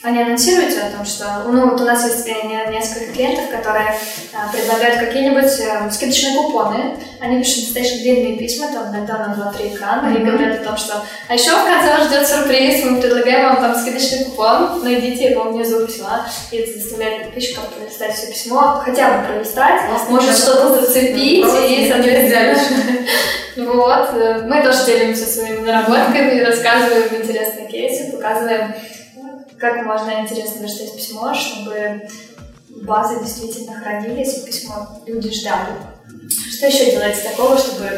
А 0.01 0.11
не 0.11 0.21
анонсируете 0.21 0.79
о 0.79 0.91
том, 0.95 1.05
что... 1.05 1.43
Ну, 1.45 1.71
вот 1.71 1.81
у 1.81 1.83
нас 1.83 2.05
есть 2.05 2.25
э, 2.25 2.47
не- 2.47 2.71
несколько 2.71 3.11
клиентов, 3.11 3.49
которые 3.51 3.93
а, 4.33 4.49
предлагают 4.49 4.97
какие-нибудь 4.97 5.51
э, 5.59 5.91
скидочные 5.91 6.37
купоны. 6.37 6.97
Они 7.19 7.39
пишут 7.43 7.65
достаточно 7.65 7.97
длинные 7.99 8.37
письма, 8.37 8.71
там 8.71 8.95
иногда 8.95 9.17
на 9.17 9.51
2-3 9.53 9.75
экрана, 9.75 10.07
и 10.15 10.19
Мгм. 10.19 10.25
говорят 10.37 10.61
о 10.61 10.63
том, 10.63 10.77
что 10.77 11.03
«А 11.27 11.33
еще 11.33 11.51
в 11.51 11.65
конце 11.65 11.97
вас 11.97 12.07
ждет 12.07 12.25
сюрприз, 12.25 12.85
мы 12.85 13.01
предлагаем 13.01 13.47
вам 13.49 13.57
там 13.57 13.75
скидочный 13.75 14.23
купон, 14.23 14.81
найдите 14.83 15.31
его 15.31 15.51
внизу 15.51 15.85
письма». 15.85 16.25
И 16.51 16.57
это 16.57 16.79
заставляет 16.79 17.25
подписчиков 17.25 17.65
пролистать 17.67 18.15
все 18.15 18.27
письмо, 18.27 18.81
хотя 18.85 19.17
бы 19.17 19.27
пролистать, 19.27 19.81
может 20.07 20.37
что-то 20.37 20.79
зацепить, 20.81 21.45
и, 21.69 21.89
соответственно... 21.91 22.55
Вот, 23.57 24.13
э, 24.13 24.43
мы 24.47 24.61
тоже 24.63 24.85
делимся 24.85 25.25
своими 25.25 25.65
наработками, 25.65 26.39
рассказываем 26.39 27.13
интересные 27.21 27.67
кейсы, 27.67 28.09
показываем, 28.09 28.73
как 29.59 29.85
можно 29.85 30.21
интересно 30.21 30.61
прочитать 30.61 30.95
письмо, 30.95 31.33
чтобы 31.33 32.01
базы 32.83 33.19
действительно 33.23 33.79
хранились, 33.79 34.37
и 34.37 34.45
письмо 34.45 35.01
люди 35.05 35.31
ждали. 35.33 35.73
Что 36.51 36.67
еще 36.67 36.91
делаете 36.91 37.21
такого, 37.29 37.57
чтобы 37.57 37.89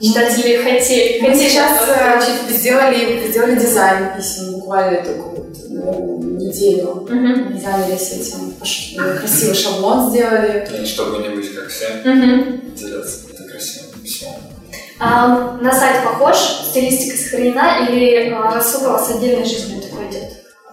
читатели 0.00 0.56
хотели, 0.62 1.20
Мы 1.20 1.30
хотели 1.30 1.48
сейчас 1.48 1.82
э, 1.88 2.10
получить? 2.18 2.56
сделали, 2.58 3.28
сделали 3.30 3.58
дизайн 3.58 4.16
писем 4.16 4.52
буквально 4.54 5.02
только 5.02 5.22
вот, 5.22 5.56
наверное, 5.70 6.40
неделю. 6.40 7.06
Мы 7.08 7.60
занялись 7.60 8.10
этим, 8.12 8.52
Пош- 8.60 8.94
э, 8.98 9.18
красивый 9.18 9.54
шаблон 9.54 10.10
сделали. 10.10 10.68
И 10.82 10.86
чтобы 10.86 11.22
не 11.22 11.28
быть 11.34 11.54
как 11.54 11.68
все, 11.68 11.88
Мгм. 12.04 12.74
делиться 12.74 13.20
это 13.32 13.44
красивым 13.44 14.00
письмом. 14.02 14.34
А 15.00 15.58
на 15.60 15.72
сайт 15.72 16.04
похож, 16.04 16.36
стилистика 16.70 17.16
сохранена 17.16 17.88
или 17.88 18.30
а, 18.30 18.48
у 18.50 18.90
вас 18.92 19.10
отдельной 19.10 19.44
жизнью? 19.44 19.82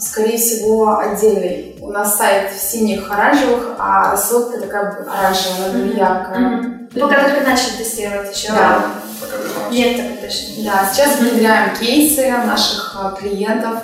Скорее 0.02 0.38
всего, 0.38 0.98
отдельный. 0.98 1.78
У 1.80 1.92
нас 1.92 2.18
сайт 2.18 2.52
в 2.52 2.60
синих, 2.60 3.10
оранжевых, 3.12 3.76
а 3.78 4.12
рассылка 4.12 4.60
такая 4.60 5.06
оранжевая, 5.08 5.70
она 5.70 5.86
яркая. 5.86 6.88
Вы 6.92 7.02
когда 7.02 7.30
только 7.30 7.48
начали 7.48 7.78
тестировать 7.78 8.36
еще? 8.36 8.50
Да. 8.50 8.86
Пока. 9.22 9.70
Нет, 9.70 9.98
так 9.98 10.22
точно. 10.22 10.64
Да, 10.64 10.90
сейчас 10.92 11.20
внедряем 11.20 11.76
кейсы 11.78 12.32
наших 12.32 12.98
а, 13.00 13.12
клиентов, 13.12 13.78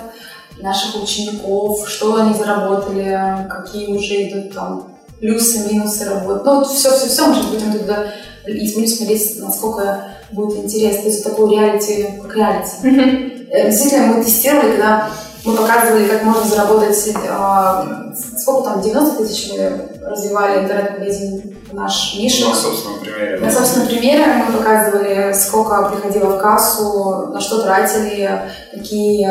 наших 0.58 1.00
учеников, 1.00 1.88
что 1.88 2.16
они 2.16 2.34
заработали, 2.34 3.46
какие 3.48 3.86
уже 3.86 4.28
идут 4.28 4.52
там 4.52 4.98
плюсы, 5.20 5.72
минусы 5.72 6.04
работы. 6.04 6.42
Ну, 6.44 6.56
вот 6.56 6.66
все, 6.68 6.90
все, 6.90 7.06
все, 7.06 7.26
мы 7.28 7.78
туда 7.78 8.12
и 8.44 8.74
будем 8.74 8.88
смотреть, 8.88 9.40
насколько 9.40 10.08
будет 10.32 10.64
интересно. 10.64 11.02
То 11.02 11.08
есть 11.08 11.24
такой 11.24 11.50
реалити, 11.50 12.08
как 12.22 12.36
реалити. 12.36 12.70
Э, 12.82 13.37
Действительно, 13.50 14.06
мы 14.14 14.24
тестировали, 14.24 14.72
когда 14.72 15.10
мы 15.44 15.56
показывали, 15.56 16.08
как 16.08 16.24
можно 16.24 16.44
заработать, 16.44 17.14
а, 17.30 18.12
сколько 18.38 18.70
там, 18.70 18.80
90 18.80 19.24
тысяч 19.24 19.52
мы 19.52 19.88
развивали 20.02 20.64
интернет-магазин 20.64 21.56
наш 21.72 22.16
нишу. 22.16 22.48
На 22.48 22.54
собственном 22.54 23.00
примере. 23.00 23.38
На 23.38 23.50
собственном 23.50 23.88
примере 23.88 24.26
мы 24.26 24.52
показывали, 24.58 25.32
сколько 25.32 25.90
приходило 25.90 26.36
в 26.36 26.38
кассу, 26.38 27.28
на 27.32 27.40
что 27.40 27.62
тратили, 27.62 28.50
какие 28.72 29.28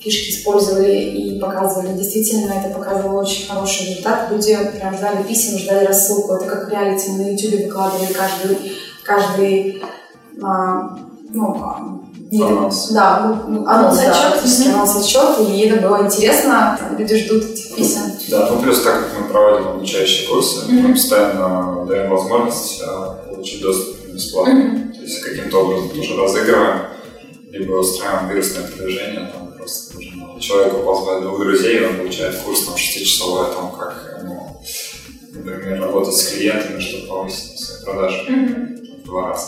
фишки 0.00 0.30
использовали 0.30 0.92
и 0.92 1.38
показывали. 1.38 1.96
Действительно, 1.96 2.52
это 2.52 2.74
показывало 2.74 3.20
очень 3.20 3.48
хороший 3.48 3.88
результат. 3.90 4.30
Люди 4.30 4.58
прям 4.78 4.94
ждали 4.96 5.22
писем, 5.22 5.58
ждали 5.58 5.86
рассылку. 5.86 6.34
Это 6.34 6.46
как 6.46 6.70
реалити. 6.70 7.10
Мы 7.10 7.24
на 7.24 7.30
YouTube 7.30 7.66
выкладывали 7.66 8.12
каждый, 8.12 8.72
каждый 9.04 9.82
а, 10.42 10.98
ну, 11.32 11.54
а, 11.62 11.80
не- 12.30 12.42
Анонс. 12.42 12.88
Да, 12.90 13.20
ну, 13.48 13.52
ну, 13.60 13.66
анонс, 13.68 13.96
да, 13.98 14.30
практически 14.30 14.68
Мгм. 14.68 14.74
анонс-отчет, 14.80 15.40
и 15.48 15.58
это 15.60 15.80
было 15.88 16.04
интересно. 16.06 16.78
Люди 16.98 17.16
ждут 17.16 17.44
этих 17.44 17.74
писем. 17.74 18.02
Да, 18.28 18.48
ну 18.50 18.60
плюс 18.62 18.82
так 18.82 18.94
как 19.00 19.20
мы 19.20 19.28
проводим 19.28 19.68
обучающие 19.68 20.28
курсы, 20.28 20.66
Мгм. 20.66 20.88
мы 20.88 20.92
постоянно 20.94 21.84
даем 21.86 22.10
возможность 22.10 22.82
а, 22.86 23.14
получить 23.28 23.60
доступ 23.62 23.96
бесплатно. 24.12 24.54
Мгм. 24.54 24.92
То 24.92 25.00
есть 25.02 25.20
каким-то 25.22 25.56
образом 25.64 25.88
тоже 25.90 26.16
разыгрываем, 26.16 26.78
либо 27.50 27.72
устраиваем 27.74 28.28
вирусное 28.28 28.62
предложение, 28.68 29.32
там 29.34 29.52
просто 29.56 29.94
нужно 29.96 30.40
человеку 30.40 30.78
позвать 30.84 31.22
двух 31.22 31.38
друзей, 31.40 31.84
он 31.86 31.96
получает 31.96 32.36
курс 32.38 32.64
там 32.64 32.76
шестичасовой 32.76 33.46
о 33.48 33.52
том, 33.52 33.72
как, 33.72 34.20
ну, 34.24 34.56
например, 35.32 35.80
работать 35.80 36.14
с 36.16 36.28
клиентами, 36.28 36.78
чтобы 36.80 37.06
повысить 37.08 37.58
свои 37.58 37.84
продажи 37.84 38.18
в 39.02 39.06
два 39.06 39.28
раза. 39.30 39.46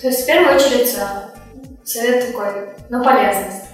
То 0.00 0.08
есть 0.08 0.22
в 0.22 0.26
первую 0.26 0.56
очередь 0.56 0.94
а, 0.98 1.30
совет 1.84 2.26
такой, 2.26 2.46
на 2.88 3.02
полезность. 3.02 3.64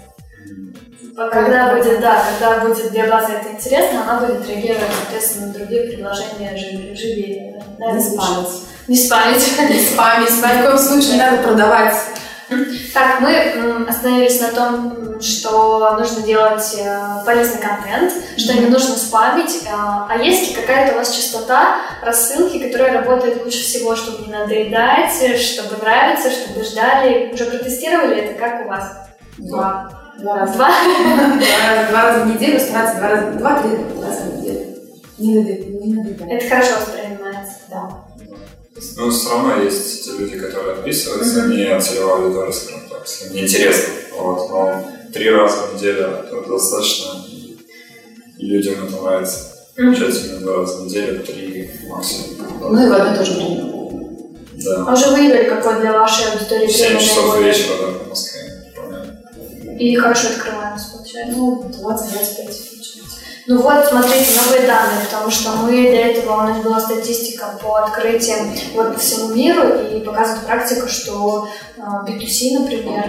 Когда 1.14 1.74
будет, 1.74 2.00
да, 2.00 2.24
когда 2.30 2.60
будет 2.60 2.90
для 2.90 3.06
базы 3.06 3.32
это 3.32 3.50
интересно, 3.50 4.02
она 4.02 4.20
будет 4.20 4.48
реагировать, 4.48 4.88
соответственно, 4.98 5.48
на 5.48 5.52
другие 5.52 5.82
предложения 5.82 6.56
живее. 6.94 7.62
да, 7.78 7.92
Не 7.92 8.02
спамить. 8.02 8.48
Не 8.88 8.96
спамить. 8.96 9.70
Не 9.70 9.80
спамить. 9.80 10.30
Ни 10.30 10.62
в 10.62 10.64
коем 10.64 10.78
случае 10.78 11.12
не 11.12 11.18
надо 11.18 11.42
продавать 11.42 11.94
Так, 12.92 13.20
мы 13.20 13.86
остановились 13.88 14.40
на 14.40 14.48
том, 14.48 15.20
что 15.20 15.96
нужно 15.98 16.22
делать 16.22 16.76
э, 16.78 17.24
полезный 17.24 17.60
контент, 17.60 18.12
что 18.36 18.54
не 18.54 18.66
нужно 18.66 18.96
спамить. 18.96 19.62
А 19.72 20.06
а 20.08 20.16
есть 20.18 20.48
ли 20.48 20.54
какая-то 20.54 20.94
у 20.94 20.98
вас 20.98 21.14
частота 21.14 21.76
рассылки, 22.02 22.58
которая 22.58 22.92
работает 23.00 23.44
лучше 23.44 23.62
всего, 23.62 23.96
чтобы 23.96 24.26
не 24.26 24.32
надоедать, 24.32 25.12
чтобы 25.40 25.76
нравиться, 25.82 26.30
чтобы 26.30 26.64
ждали? 26.64 27.32
Уже 27.32 27.44
протестировали 27.46 28.16
это? 28.22 28.38
Как 28.38 28.66
у 28.66 28.68
вас? 28.68 28.92
Два. 29.38 29.90
Два 30.18 30.40
раза. 30.40 30.52
Два? 30.54 30.70
Два 31.90 32.02
раза, 32.02 32.24
в 32.24 32.26
неделю 32.28 32.60
стараться 32.60 32.98
два 32.98 33.08
раза, 33.08 33.30
два-три 33.32 33.70
раза 34.00 34.20
в 34.22 34.38
неделю. 34.38 34.66
Не 35.18 35.34
надо, 35.38 35.52
не 35.52 35.94
надо. 35.94 36.24
Это 36.24 36.48
хорошо. 36.48 36.74
Ну, 38.96 39.10
все 39.10 39.30
равно 39.30 39.62
есть 39.62 40.04
те 40.04 40.10
люди, 40.18 40.38
которые 40.38 40.74
отписываются, 40.74 41.46
не 41.46 41.80
целевая 41.80 42.16
аудитория, 42.16 42.52
скажем 42.52 42.88
так, 42.88 43.06
если 43.06 43.28
им 43.28 43.34
неинтересно. 43.34 43.94
Вот, 44.18 44.50
но 44.50 44.84
три 45.12 45.30
раза 45.30 45.56
в 45.56 45.74
неделю 45.74 46.06
это 46.06 46.48
достаточно, 46.48 47.24
и 48.38 48.46
людям 48.46 48.74
это 48.86 49.02
нравится. 49.02 49.38
Получается 49.76 50.26
именно 50.26 50.40
два 50.40 50.56
раза 50.56 50.78
в 50.78 50.84
неделю, 50.84 51.22
три 51.24 51.70
максимум. 51.88 52.26
Ну 52.60 52.86
и 52.86 52.88
в 52.88 52.92
одно 52.92 53.14
и 53.14 53.16
то 53.16 53.24
же 53.24 53.32
время. 53.34 53.72
Да. 54.52 54.84
А 54.86 54.92
уже 54.92 55.06
выявили, 55.10 55.48
какое 55.48 55.80
для 55.80 55.92
вашей 55.92 56.30
аудитории 56.30 56.66
В 56.66 56.70
7 56.70 56.86
время 56.86 57.00
часов 57.00 57.40
вечера, 57.40 57.72
да, 57.80 57.98
по 57.98 58.08
Москве. 58.10 58.40
И 59.78 59.96
хорошо 59.96 60.28
открываемость 60.28 60.92
получается. 60.92 61.36
Ну, 61.36 61.62
20-25 61.62 61.72
получается. 61.72 62.71
Ну 63.46 63.60
вот, 63.60 63.86
смотрите, 63.86 64.38
новые 64.44 64.68
данные, 64.68 65.04
потому 65.10 65.28
что 65.28 65.50
мы 65.50 65.72
до 65.90 65.96
этого, 65.96 66.34
у 66.34 66.46
нас 66.46 66.62
была 66.62 66.78
статистика 66.78 67.58
по 67.60 67.74
открытиям 67.76 68.52
вот 68.74 68.94
по 68.94 69.00
всему 69.00 69.34
миру, 69.34 69.62
и 69.92 69.98
показывает 69.98 70.46
практика, 70.46 70.88
что 70.88 71.48
э, 71.76 71.80
B2C, 71.80 72.60
например, 72.60 73.04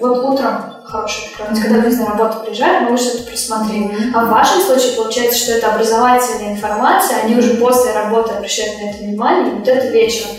вот 0.00 0.24
утром 0.24 0.74
хорошая 0.84 1.26
открываемость, 1.26 1.62
когда 1.62 1.80
люди 1.80 1.96
на 1.96 2.06
работу 2.06 2.44
приезжают, 2.44 2.88
мы 2.88 2.94
уже 2.94 3.10
это 3.10 3.22
присмотрели. 3.24 3.94
А 4.14 4.24
в 4.24 4.30
вашем 4.30 4.62
случае 4.62 4.92
получается, 4.92 5.38
что 5.38 5.52
это 5.52 5.74
образовательная 5.74 6.52
информация, 6.54 7.18
они 7.18 7.36
уже 7.36 7.54
после 7.54 7.92
работы 7.92 8.32
обращают 8.32 8.80
на 8.80 8.90
это 8.90 8.98
внимание, 9.02 9.52
и 9.52 9.58
вот 9.58 9.68
это 9.68 9.86
вечером. 9.88 10.30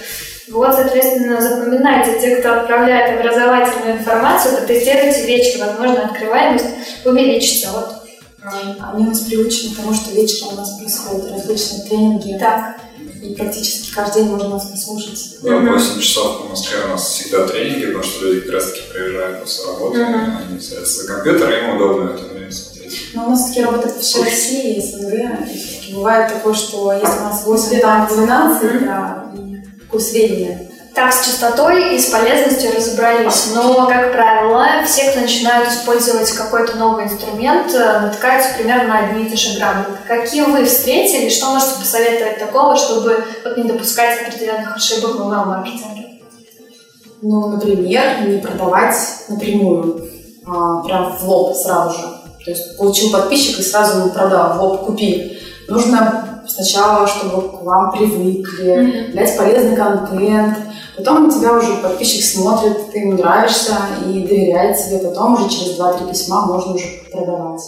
Вот, 0.48 0.74
соответственно, 0.74 1.40
запоминайте, 1.40 2.20
те, 2.20 2.38
кто 2.38 2.54
отправляет 2.54 3.20
образовательную 3.20 3.98
информацию, 3.98 4.58
протестируйте 4.58 5.26
вечером, 5.26 5.68
возможно, 5.68 6.06
открываемость 6.06 6.66
увеличится. 7.04 7.72
Вот 7.72 8.05
Они 8.48 9.06
у 9.06 9.10
нас 9.10 9.20
приучены 9.22 9.74
к 9.74 9.78
тому, 9.78 9.94
что 9.94 10.12
вечером 10.12 10.54
у 10.54 10.58
нас 10.58 10.78
происходят 10.78 11.32
различные 11.32 11.82
тренинги. 11.88 12.38
так. 12.40 12.76
И 13.22 13.34
практически 13.34 13.92
каждый 13.94 14.24
день 14.24 14.32
можно 14.32 14.50
нас 14.50 14.66
послушать. 14.68 15.38
Да, 15.42 15.58
8 15.58 16.00
часов 16.00 16.44
по 16.44 16.50
Москве 16.50 16.78
у 16.86 16.90
нас 16.90 17.08
всегда 17.10 17.48
тренинги, 17.48 17.88
потому 17.88 18.04
что 18.04 18.26
люди 18.26 18.42
как 18.42 18.52
раз 18.54 18.66
таки 18.66 18.82
приезжают 18.94 19.42
после 19.42 19.66
работы, 19.66 19.98
Мгм. 20.06 20.38
они 20.52 20.60
садятся 20.60 21.02
за 21.02 21.08
компьютер, 21.08 21.50
и 21.52 21.64
им 21.64 21.76
удобно 21.76 22.10
это 22.12 22.24
время 22.34 22.52
смотреть. 22.52 22.94
Но 23.16 23.26
у 23.26 23.30
нас 23.32 23.40
все-таки 23.46 23.62
работает 23.64 23.96
в 23.96 24.24
России, 24.24 24.80
СНГ. 24.80 25.52
И 25.52 25.58
все-таки 25.58 25.94
бывает 25.94 26.34
такое, 26.34 26.54
что 26.54 26.94
если 26.94 27.18
у 27.18 27.24
нас 27.24 27.44
8, 27.46 27.80
там 27.80 28.08
12, 28.08 28.86
да, 28.86 29.32
и 29.36 29.80
такое 29.82 30.02
среднее. 30.02 30.72
Так, 30.96 31.12
с 31.12 31.26
частотой 31.26 31.94
и 31.94 32.00
с 32.00 32.06
полезностью 32.06 32.74
разобрались, 32.74 33.52
но, 33.54 33.86
как 33.86 34.14
правило, 34.14 34.66
все, 34.86 35.12
кто 35.12 35.20
начинают 35.20 35.68
использовать 35.70 36.32
какой-то 36.32 36.78
новый 36.78 37.04
инструмент, 37.04 37.74
э, 37.74 38.00
натыкаются 38.00 38.54
примерно 38.58 38.88
на 38.88 39.00
одни 39.00 39.26
и 39.26 39.30
те 39.30 39.36
же 39.36 39.60
грабли. 39.60 39.94
Какие 40.08 40.44
вы 40.44 40.64
встретили, 40.64 41.30
что 41.30 41.48
можете 41.48 41.80
посоветовать 41.80 42.40
такого, 42.40 42.78
чтобы 42.78 43.26
вот, 43.44 43.58
не 43.58 43.64
допускать 43.64 44.26
определенных 44.26 44.74
ошибок 44.74 45.18
в 45.18 45.22
email-маркетинге? 45.22 46.22
Ну, 47.22 47.50
например, 47.50 48.22
не 48.26 48.38
продавать 48.38 48.96
напрямую, 49.28 50.10
а, 50.48 50.82
прям 50.82 51.18
в 51.18 51.24
лоб 51.28 51.58
сразу 51.58 51.94
же. 51.94 52.08
То 52.46 52.52
есть 52.52 52.78
получил 52.78 53.12
подписчик 53.12 53.60
и 53.60 53.64
сразу 53.64 54.00
ему 54.00 54.12
продал, 54.12 54.54
в 54.54 54.62
лоб 54.62 54.86
купи. 54.86 55.42
Нужно 55.68 56.25
сначала, 56.48 57.08
чтобы 57.08 57.50
к 57.50 57.62
вам 57.62 57.92
привыкли, 57.92 59.12
дать 59.14 59.38
полезный 59.38 59.76
контент. 59.76 60.58
Потом 60.98 61.30
тебя 61.30 61.54
уже 61.54 61.76
подписчик 61.78 62.24
смотрит, 62.24 62.92
ты 62.92 63.00
ему 63.00 63.14
нравишься 63.14 63.78
и 64.06 64.22
доверяет 64.22 64.78
тебе. 64.78 65.00
Потом 65.00 65.34
уже 65.34 65.50
через 65.50 65.78
2-3 65.80 66.10
письма 66.10 66.46
можно 66.46 66.74
уже 66.74 66.86
продавать. 67.12 67.62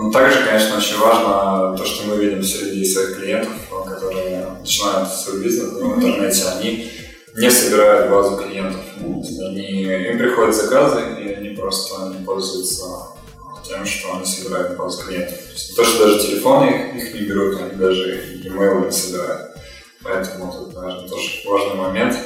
Ну, 0.00 0.12
также, 0.12 0.44
конечно, 0.44 0.76
очень 0.76 0.98
важно 0.98 1.76
то, 1.76 1.84
что 1.84 2.06
мы 2.08 2.16
видим 2.16 2.42
среди 2.42 2.84
своих 2.84 3.16
клиентов, 3.16 3.52
которые 3.86 4.46
начинают 4.60 5.08
свой 5.10 5.42
бизнес 5.42 5.72
в 5.72 5.96
интернете, 5.96 6.44
они 6.56 6.90
не 7.36 7.50
собирают 7.50 8.10
базу 8.10 8.36
клиентов. 8.36 8.80
Они, 9.00 9.82
им 9.82 10.18
приходят 10.18 10.54
заказы, 10.54 11.00
и 11.20 11.32
они 11.32 11.50
просто 11.50 12.14
не 12.18 12.24
пользуются 12.24 12.84
тем, 13.68 13.84
что 13.84 14.16
они 14.16 14.24
собирают 14.24 14.76
базу 14.76 15.04
клиентов. 15.04 15.36
То, 15.38 15.52
есть, 15.52 15.76
то 15.76 15.84
что 15.84 16.06
даже 16.06 16.26
телефоны 16.26 16.64
их, 16.64 17.04
их 17.04 17.14
не 17.14 17.20
берут, 17.26 17.60
они 17.60 17.72
даже 17.72 18.40
e-mail 18.42 18.86
не 18.86 18.92
собирают. 18.92 19.56
Поэтому 20.02 20.52
тут, 20.52 20.74
наверное, 20.74 21.08
тоже 21.08 21.28
важный 21.46 21.74
момент. 21.74 22.16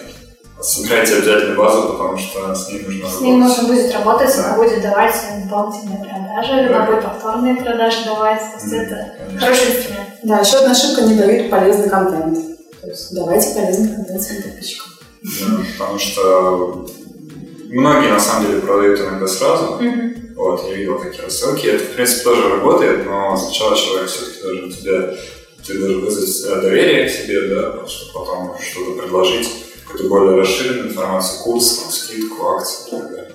Собирайте 0.60 1.16
обязательно 1.16 1.56
базу, 1.56 1.88
потому 1.94 2.16
что 2.16 2.54
с 2.54 2.68
ней 2.68 2.82
нужно 2.82 3.08
С 3.08 3.20
ним 3.20 3.40
нужно 3.40 3.66
будет 3.66 3.92
работать, 3.92 4.36
да. 4.36 4.44
она 4.44 4.56
будет 4.56 4.80
давать 4.82 5.14
дополнительные 5.42 5.98
продажи, 5.98 6.68
да. 6.68 6.76
она 6.76 6.86
будет 6.86 7.04
повторные 7.04 7.54
продажи 7.56 8.04
давать. 8.04 8.40
То 8.40 8.58
есть 8.60 8.72
это 8.72 9.14
Конечно. 9.18 9.40
хороший 9.40 9.76
инструмент. 9.76 10.08
Да, 10.22 10.38
еще 10.38 10.56
одна 10.58 10.70
ошибка 10.70 11.02
не 11.02 11.14
дают 11.16 11.50
полезный 11.50 11.88
контент. 11.88 12.38
То 12.80 12.86
есть 12.86 13.14
давайте 13.14 13.54
полезный 13.54 13.94
контент 13.96 14.22
своим 14.22 14.42
подписчикам. 14.42 14.92
Да, 15.22 15.56
потому 15.78 15.98
что 15.98 16.86
многие 17.78 18.08
на 18.10 18.20
самом 18.20 18.46
деле 18.46 18.60
продают 18.60 19.00
иногда 19.00 19.26
сразу. 19.26 19.78
Mm-hmm. 19.80 20.34
Вот, 20.34 20.68
я 20.68 20.74
видел 20.74 20.98
такие 20.98 21.24
рассылки. 21.24 21.66
Это, 21.66 21.84
в 21.84 21.94
принципе, 21.94 22.24
тоже 22.24 22.48
работает, 22.48 23.06
но 23.06 23.36
сначала 23.36 23.76
человек 23.76 24.08
все-таки 24.08 24.42
должен 24.42 24.72
тебя, 24.72 25.14
ты 25.66 25.78
должен 25.78 26.04
вызвать 26.04 26.62
доверие 26.62 27.08
к 27.08 27.12
себе, 27.12 27.48
да, 27.48 27.86
чтобы 27.86 28.12
потом 28.12 28.56
что-то 28.60 29.00
предложить, 29.00 29.48
какую-то 29.86 30.08
более 30.08 30.40
расширенную 30.40 30.88
информацию, 30.88 31.42
курс, 31.44 31.78
там, 31.78 31.92
скидку, 31.92 32.46
акцию 32.48 32.86
и 32.86 32.90
так 32.90 33.10
далее. 33.10 33.32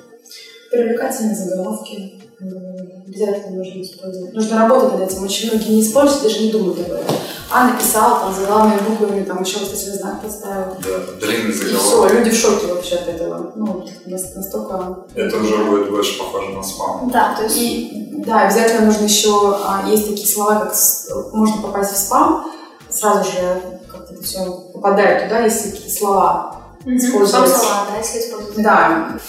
Привлекательные 0.72 1.36
заголовки 1.36 2.14
обязательно 2.40 3.58
нужно 3.58 3.82
использовать. 3.82 4.34
Нужно 4.34 4.58
работать 4.58 5.00
над 5.00 5.12
этим. 5.12 5.24
Очень 5.24 5.50
многие 5.50 5.72
не 5.72 5.82
используют, 5.82 6.24
даже 6.24 6.40
не 6.42 6.52
думают 6.52 6.80
об 6.80 6.92
этом. 6.92 7.16
А, 7.50 7.70
написал, 7.70 8.20
там, 8.20 8.34
заглавными 8.34 8.80
буквами, 8.80 9.24
там, 9.24 9.42
еще 9.42 9.60
восклицательный 9.60 10.00
знак 10.00 10.22
поставил. 10.22 10.76
Да, 10.84 11.26
длинный 11.26 11.54
заголовок. 11.54 12.12
И 12.12 12.14
все, 12.14 12.20
люди 12.20 12.30
в 12.30 12.36
шоке 12.36 12.74
вообще 12.74 12.96
от 12.96 13.08
этого. 13.08 13.54
Ну, 13.56 13.86
настолько... 14.06 15.06
Это 15.16 15.38
уже 15.38 15.58
будет 15.64 15.90
больше 15.90 16.20
похоже 16.20 16.50
на 16.52 16.64
спам. 16.64 17.10
Да, 17.10 17.36
то 17.36 17.44
есть... 17.44 17.58
И, 17.58 18.14
да, 18.26 18.42
обязательно 18.42 18.88
нужно 18.88 19.06
еще... 19.06 19.58
А, 19.66 19.84
есть 19.88 20.10
такие 20.10 20.28
слова, 20.28 20.60
как 20.60 21.34
можно 21.34 21.62
попасть 21.62 21.94
в 21.94 21.98
спам, 21.98 22.52
сразу 22.90 23.32
же 23.32 23.62
как-то 23.92 24.14
это 24.14 24.24
все 24.24 24.46
попадает 24.74 25.24
туда, 25.24 25.40
если 25.40 25.72
какие-то 25.72 25.94
слова 25.94 26.62
использовать. 26.86 27.50
Сам 27.50 27.60
слова, 27.60 27.88
да, 27.92 27.98
если 27.98 28.20
использовать. 28.20 28.64
Да. 28.64 29.20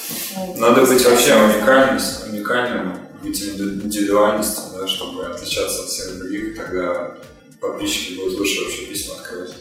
Надо 0.57 0.81
быть 0.87 1.05
вообще 1.05 1.35
уникальным, 1.35 2.01
уникальным, 2.31 2.99
быть 3.23 3.43
индивидуальностью, 3.43 4.65
да, 4.77 4.87
чтобы 4.87 5.25
отличаться 5.25 5.83
от 5.83 5.89
всех 5.89 6.19
других, 6.19 6.57
тогда 6.57 7.13
подписчики 7.61 8.19
будут 8.19 8.39
лучше 8.39 8.65
вообще 8.65 8.87
письма 8.87 9.15
открывать. 9.15 9.55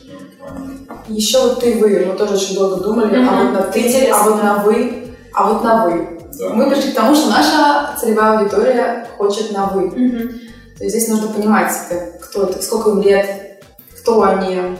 Еще 1.07 1.39
вот 1.39 1.59
ты 1.59 1.75
вы, 1.79 2.05
мы 2.05 2.17
тоже 2.17 2.35
очень 2.35 2.55
долго 2.55 2.83
думали, 2.83 3.17
mm-hmm. 3.17 3.27
а 3.29 3.43
вот 3.43 3.53
на 3.53 3.61
ты, 3.71 4.07
а 4.09 4.23
вот 4.23 4.43
на 4.43 4.63
вы, 4.63 5.07
а 5.33 5.51
вот 5.51 5.63
на 5.63 5.85
вы. 5.85 6.19
Да. 6.37 6.49
Мы 6.49 6.69
пришли 6.69 6.91
к 6.91 6.95
тому, 6.95 7.15
что 7.15 7.29
наша 7.29 7.97
целевая 7.99 8.39
аудитория 8.39 9.07
хочет 9.17 9.51
на 9.51 9.67
вы. 9.67 9.87
Mm-hmm. 9.87 10.39
То 10.77 10.83
есть 10.83 10.95
здесь 10.95 11.09
нужно 11.09 11.29
понимать, 11.29 11.71
кто 12.21 12.43
это, 12.43 12.61
сколько 12.61 12.91
им 12.91 13.01
лет, 13.01 13.59
кто 13.99 14.21
они, 14.23 14.77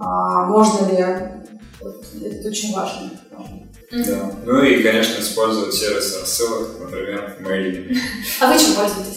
а, 0.00 0.46
можно 0.46 0.86
ли. 0.88 1.06
Вот, 1.80 2.04
это 2.20 2.48
очень 2.48 2.74
важно. 2.74 3.10
Mm-hmm. 3.30 4.06
Да. 4.06 4.32
Ну 4.44 4.62
и, 4.62 4.82
конечно, 4.82 5.20
использовать 5.20 5.72
сервисы 5.72 6.20
рассылок, 6.20 6.68
например, 6.80 7.36
мейлинг. 7.40 7.96
А 8.40 8.52
вы 8.52 8.58
чем 8.58 8.74
пользуетесь? 8.74 9.15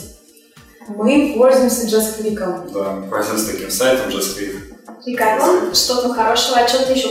Мы 0.90 1.36
пользуемся 1.38 1.86
JustClick. 1.88 2.72
Да, 2.74 2.94
мы 2.94 3.08
пользуемся 3.10 3.52
таким 3.52 3.70
сайтом 3.70 4.10
JustClick. 4.10 4.56
И 5.06 5.16
как? 5.16 5.42
Что 5.74 6.02
там 6.02 6.14
хорошего? 6.14 6.58
А 6.58 6.68
что 6.68 6.86
ты 6.86 6.94
еще... 6.94 7.10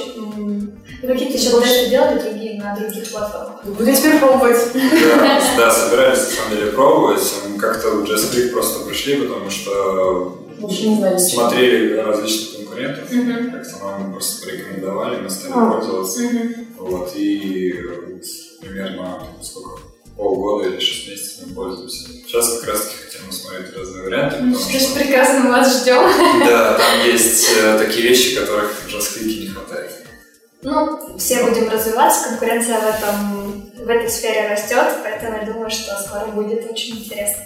Какие-то 1.01 1.39
еще 1.39 1.61
тесты 1.61 1.91
делали 1.91 2.19
другие 2.19 2.61
на 2.61 2.75
других 2.75 3.09
платформах? 3.09 3.65
Будем 3.65 3.95
теперь 3.95 4.19
пробовать. 4.19 4.59
Да, 4.75 5.41
да, 5.57 5.71
собирались 5.71 6.19
на 6.19 6.25
самом 6.25 6.51
деле 6.57 6.73
пробовать. 6.73 7.23
Мы 7.49 7.59
как-то 7.59 7.91
в 7.91 8.05
JustClick 8.05 8.51
просто 8.51 8.85
пришли, 8.85 9.17
потому 9.17 9.49
что 9.49 10.45
смотрели 11.19 11.99
различных 11.99 12.57
конкурентов. 12.57 13.09
Как-то 13.09 13.85
нам 13.85 14.13
просто 14.13 14.45
порекомендовали, 14.45 15.21
мы 15.21 15.31
стали 15.31 15.55
oh. 15.55 15.73
пользоваться. 15.73 16.21
Вот, 16.79 17.13
и 17.15 17.75
примерно 18.61 19.23
сколько 19.41 19.81
полгода 20.19 20.69
или 20.69 20.81
шесть 20.81 21.09
месяцев 21.09 21.47
мы 21.47 21.55
пользуемся. 21.55 22.09
Сейчас 22.09 22.59
как 22.59 22.69
раз 22.71 22.83
таки 22.83 22.97
хотим 22.97 23.33
смотреть 23.33 23.77
разные 23.77 24.03
варианты. 24.03 24.59
Сейчас 24.59 24.83
что... 24.83 24.99
прекрасно 24.99 25.41
мы 25.41 25.51
вас 25.51 25.81
ждем. 25.81 26.03
Да, 26.45 26.75
там 26.77 27.07
есть 27.07 27.49
э, 27.57 27.79
такие 27.79 28.09
вещи, 28.09 28.35
которых 28.35 28.73
в 28.73 28.89
JavaScript 28.89 29.41
не 29.41 29.47
хватает. 29.47 29.93
Ну, 30.63 31.17
все 31.19 31.45
будем 31.45 31.71
развиваться, 31.71 32.31
конкуренция 32.31 32.81
в, 32.81 32.85
этом, 32.85 33.71
в 33.87 33.89
этой 33.89 34.11
сфере 34.11 34.49
растет, 34.49 34.89
поэтому 35.05 35.37
я 35.37 35.45
думаю, 35.45 35.71
что 35.71 35.97
скоро 35.97 36.27
будет 36.27 36.69
очень 36.69 36.99
интересно. 36.99 37.45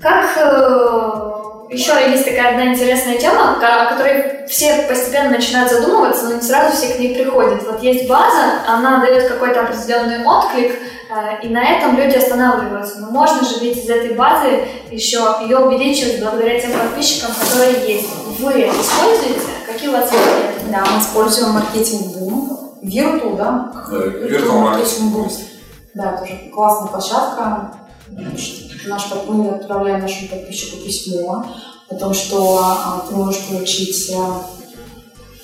Как 0.00 0.36
э, 0.36 1.41
еще 1.72 1.92
есть 2.10 2.24
такая 2.24 2.50
одна 2.50 2.66
интересная 2.72 3.18
тема, 3.18 3.56
о 3.56 3.86
которой 3.90 4.46
все 4.46 4.86
постепенно 4.88 5.30
начинают 5.30 5.70
задумываться, 5.70 6.28
но 6.28 6.36
не 6.36 6.42
сразу 6.42 6.76
все 6.76 6.94
к 6.94 6.98
ней 6.98 7.14
приходят. 7.14 7.62
Вот 7.64 7.82
есть 7.82 8.06
база, 8.06 8.60
она 8.66 9.00
дает 9.00 9.28
какой-то 9.28 9.62
определенный 9.62 10.24
отклик, 10.24 10.72
э, 10.72 11.42
и 11.42 11.48
на 11.48 11.64
этом 11.64 11.96
люди 11.96 12.16
останавливаются. 12.16 13.00
Но 13.00 13.10
можно 13.10 13.42
же 13.46 13.60
ведь 13.60 13.78
из 13.78 13.88
этой 13.88 14.14
базы 14.14 14.64
еще 14.90 15.36
ее 15.42 15.58
увеличивать 15.58 16.20
благодаря 16.20 16.60
тем 16.60 16.72
подписчикам, 16.72 17.30
которые 17.34 17.94
есть. 17.94 18.08
Вы 18.38 18.52
это 18.52 18.76
используете? 18.80 19.40
Какие 19.66 19.88
у 19.88 19.92
вас 19.92 20.12
есть? 20.12 20.70
Да, 20.70 20.84
мы 20.92 21.00
используем 21.00 21.52
маркетинг 21.52 22.16
Boom. 22.16 22.58
Вирту, 22.82 23.30
да? 23.36 23.72
Вирту 23.90 24.52
маркетинг 24.52 25.16
Boom. 25.16 25.32
Да, 25.94 26.16
тоже 26.18 26.50
классная 26.52 26.88
площадка 26.88 27.72
наш, 28.86 29.02
мы 29.28 29.50
отправляем 29.50 30.00
нашему 30.00 30.28
подписчику 30.28 30.84
письмо 30.84 31.46
о 31.88 31.94
том, 31.94 32.14
что 32.14 32.58
а, 32.62 33.06
ты 33.08 33.14
можешь 33.14 33.46
получить 33.48 34.12
а, 34.16 34.46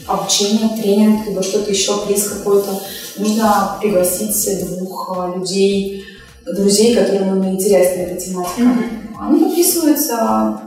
обучение, 0.06 0.80
тренинг, 0.80 1.26
либо 1.26 1.42
что-то 1.42 1.70
еще, 1.70 1.98
приз 2.06 2.28
какой-то. 2.28 2.80
Нужно 3.16 3.76
пригласить 3.80 4.66
двух 4.66 5.16
а, 5.16 5.34
людей, 5.36 6.04
друзей, 6.46 6.94
которым 6.94 7.46
интересна 7.48 8.02
эта 8.02 8.20
тематика. 8.20 8.62
Mm-hmm. 8.62 9.14
Они 9.20 9.44
подписываются, 9.44 10.60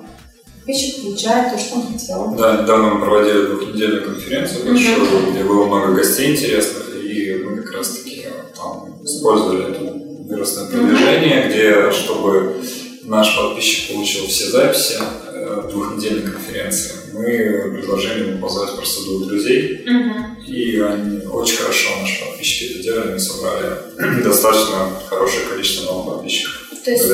подписчик 0.58 1.04
получает 1.04 1.54
то, 1.54 1.60
что 1.60 1.76
он 1.78 1.94
хотел. 1.94 2.36
Да, 2.38 2.62
недавно 2.62 2.96
мы 2.96 3.02
проводили 3.02 3.48
двухнедельную 3.48 4.06
конференцию 4.06 4.66
большую, 4.66 4.98
mm-hmm. 4.98 5.32
где 5.32 5.44
было 5.44 5.66
много 5.66 5.94
гостей 5.94 6.34
интересных, 6.34 6.96
и 7.04 7.44
мы 7.44 7.58
как 7.58 7.74
раз-таки 7.74 8.28
там 8.56 9.04
использовали 9.04 9.72
это 9.72 10.01
вирусное 10.32 10.67
продвижение, 10.67 11.50
где, 11.50 11.91
чтобы 11.91 12.56
наш 13.04 13.36
подписчик 13.36 13.94
получил 13.94 14.28
все 14.28 14.46
записи 14.46 14.98
э, 15.28 15.70
двухнедельной 15.70 16.32
конференции, 16.32 16.91
мы 17.13 17.74
предложили 17.74 18.30
ему 18.30 18.41
позвать 18.41 18.76
просто 18.76 19.04
двух 19.04 19.28
друзей, 19.28 19.86
mm-hmm. 19.86 20.46
и 20.46 20.80
они 20.80 21.26
очень 21.28 21.58
хорошо, 21.58 21.89
наши 22.00 22.26
подписчики 22.26 22.74
это 22.74 22.84
делали, 22.84 23.13
мы 23.13 23.20
собрали 23.20 24.24
достаточно 24.24 24.89
хорошее 25.10 25.46
количество 25.50 25.91
новых 25.91 26.15
подписчиков. 26.15 26.62
То 26.84 26.89
есть, 26.89 27.06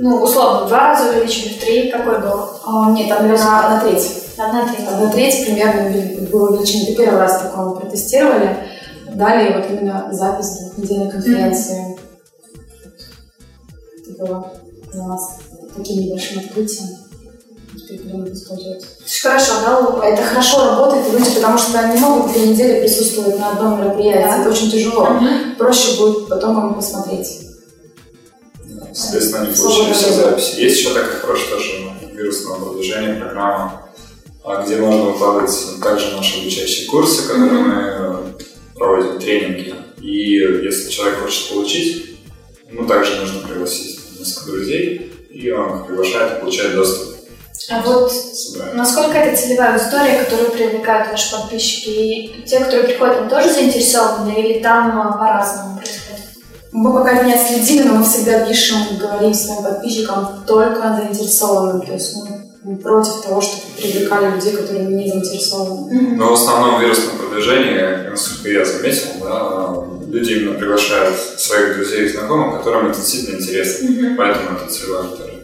ну, 0.00 0.22
условно, 0.22 0.68
два 0.68 0.88
раза 0.88 1.10
увеличили, 1.10 1.54
в 1.54 1.60
три, 1.60 1.90
какой 1.90 2.20
был? 2.20 2.44
А, 2.66 2.90
нет, 2.90 3.08
там, 3.08 3.22
наверное, 3.22 3.58
одна 3.58 3.80
треть. 3.80 4.06
Одна 4.36 4.68
треть. 4.68 4.86
Одна 4.86 5.10
треть 5.10 5.46
примерно 5.46 6.28
было 6.30 6.50
увеличено. 6.50 6.94
Первый 6.94 7.20
раз 7.20 7.40
такое 7.40 7.64
мы 7.64 7.80
протестировали. 7.80 8.54
Далее 9.14 9.56
вот 9.56 9.70
именно 9.70 10.08
запись 10.12 10.58
двухнедельной 10.74 11.10
конференции. 11.10 11.74
Mm-hmm. 11.74 11.89
Было 14.20 14.52
для 14.92 15.06
нас 15.06 15.38
таким 15.74 16.02
небольшим 16.02 16.40
открытием. 16.40 16.88
Хорошо, 19.22 19.52
да? 19.62 20.06
Это 20.06 20.22
хорошо 20.22 20.64
работает 20.64 21.12
люди, 21.12 21.36
потому 21.36 21.56
что 21.56 21.88
не 21.88 21.98
могут 21.98 22.32
две 22.32 22.48
недели 22.48 22.80
присутствовать 22.80 23.38
на 23.38 23.52
одном 23.52 23.80
мероприятии. 23.80 24.20
Да. 24.20 24.40
Это 24.40 24.50
очень 24.50 24.70
тяжело. 24.70 25.04
Угу. 25.04 25.56
Проще 25.56 25.96
будет 25.98 26.28
потом 26.28 26.68
им 26.68 26.74
посмотреть. 26.74 27.46
Соответственно, 28.92 29.44
они 29.44 29.56
получили 29.56 29.92
все 29.94 30.12
записи. 30.12 30.60
Есть 30.60 30.80
еще 30.80 30.92
такая 30.92 31.18
хорошая 31.20 31.50
тоже 31.50 31.90
вирусного 32.12 32.64
продвижения 32.64 33.14
программа, 33.14 33.90
а, 34.44 34.62
где 34.62 34.76
можно 34.76 35.04
выкладывать 35.04 35.56
также 35.82 36.14
наши 36.14 36.40
обучающие 36.40 36.88
курсы, 36.88 37.26
которые 37.26 37.52
mm-hmm. 37.52 38.24
мы 38.24 38.34
проводим 38.74 39.18
тренинги. 39.18 39.74
И 40.02 40.36
если 40.36 40.90
человек 40.90 41.20
хочет 41.20 41.48
получить, 41.48 42.18
ему 42.70 42.86
также 42.86 43.16
нужно 43.16 43.48
пригласить 43.48 43.99
несколько 44.20 44.52
друзей, 44.52 45.12
и 45.30 45.50
он 45.50 45.84
приглашает 45.84 46.38
и 46.38 46.40
получает 46.40 46.74
доступ. 46.74 47.10
А 47.68 47.82
вот 47.82 48.10
насколько 48.74 49.18
это 49.18 49.40
целевая 49.40 49.74
аудитория, 49.74 50.24
которую 50.24 50.50
привлекают 50.50 51.10
ваши 51.10 51.30
подписчики? 51.30 51.88
И 51.90 52.42
те, 52.46 52.60
которые 52.60 52.88
приходят, 52.88 53.18
там 53.18 53.28
тоже 53.28 53.52
заинтересованы 53.52 54.30
или 54.30 54.60
там 54.60 55.00
а, 55.00 55.12
по-разному 55.12 55.76
происходит? 55.76 56.24
Мы 56.72 56.92
пока 56.92 57.22
не 57.22 57.34
отследили, 57.34 57.82
но 57.86 57.94
мы 57.94 58.04
всегда 58.04 58.46
пишем 58.46 58.78
и 58.90 58.96
говорим 58.96 59.34
своим 59.34 59.62
подписчикам 59.62 60.44
только 60.46 61.00
заинтересованным. 61.00 61.86
То 61.86 61.92
есть 61.92 62.16
мы 62.16 62.76
против 62.76 63.22
того, 63.22 63.40
чтобы 63.40 63.62
привлекали 63.76 64.34
людей, 64.34 64.52
которые 64.52 64.86
не 64.86 65.08
заинтересованы. 65.08 66.16
Но 66.16 66.30
в 66.30 66.32
основном 66.34 66.80
вирусном 66.80 67.18
продвижении, 67.18 68.08
насколько 68.08 68.48
я 68.48 68.64
заметил, 68.64 69.08
да, 69.22 69.99
люди 70.10 70.32
именно 70.32 70.58
приглашают 70.58 71.16
своих 71.18 71.76
друзей 71.76 72.06
и 72.06 72.08
знакомых, 72.08 72.58
которым 72.58 72.90
это 72.90 73.00
действительно 73.00 73.38
интересно. 73.38 73.86
Mm-hmm. 73.86 74.16
Поэтому 74.16 74.56
это 74.56 74.72
целевая 74.72 75.02
аудитория. 75.04 75.40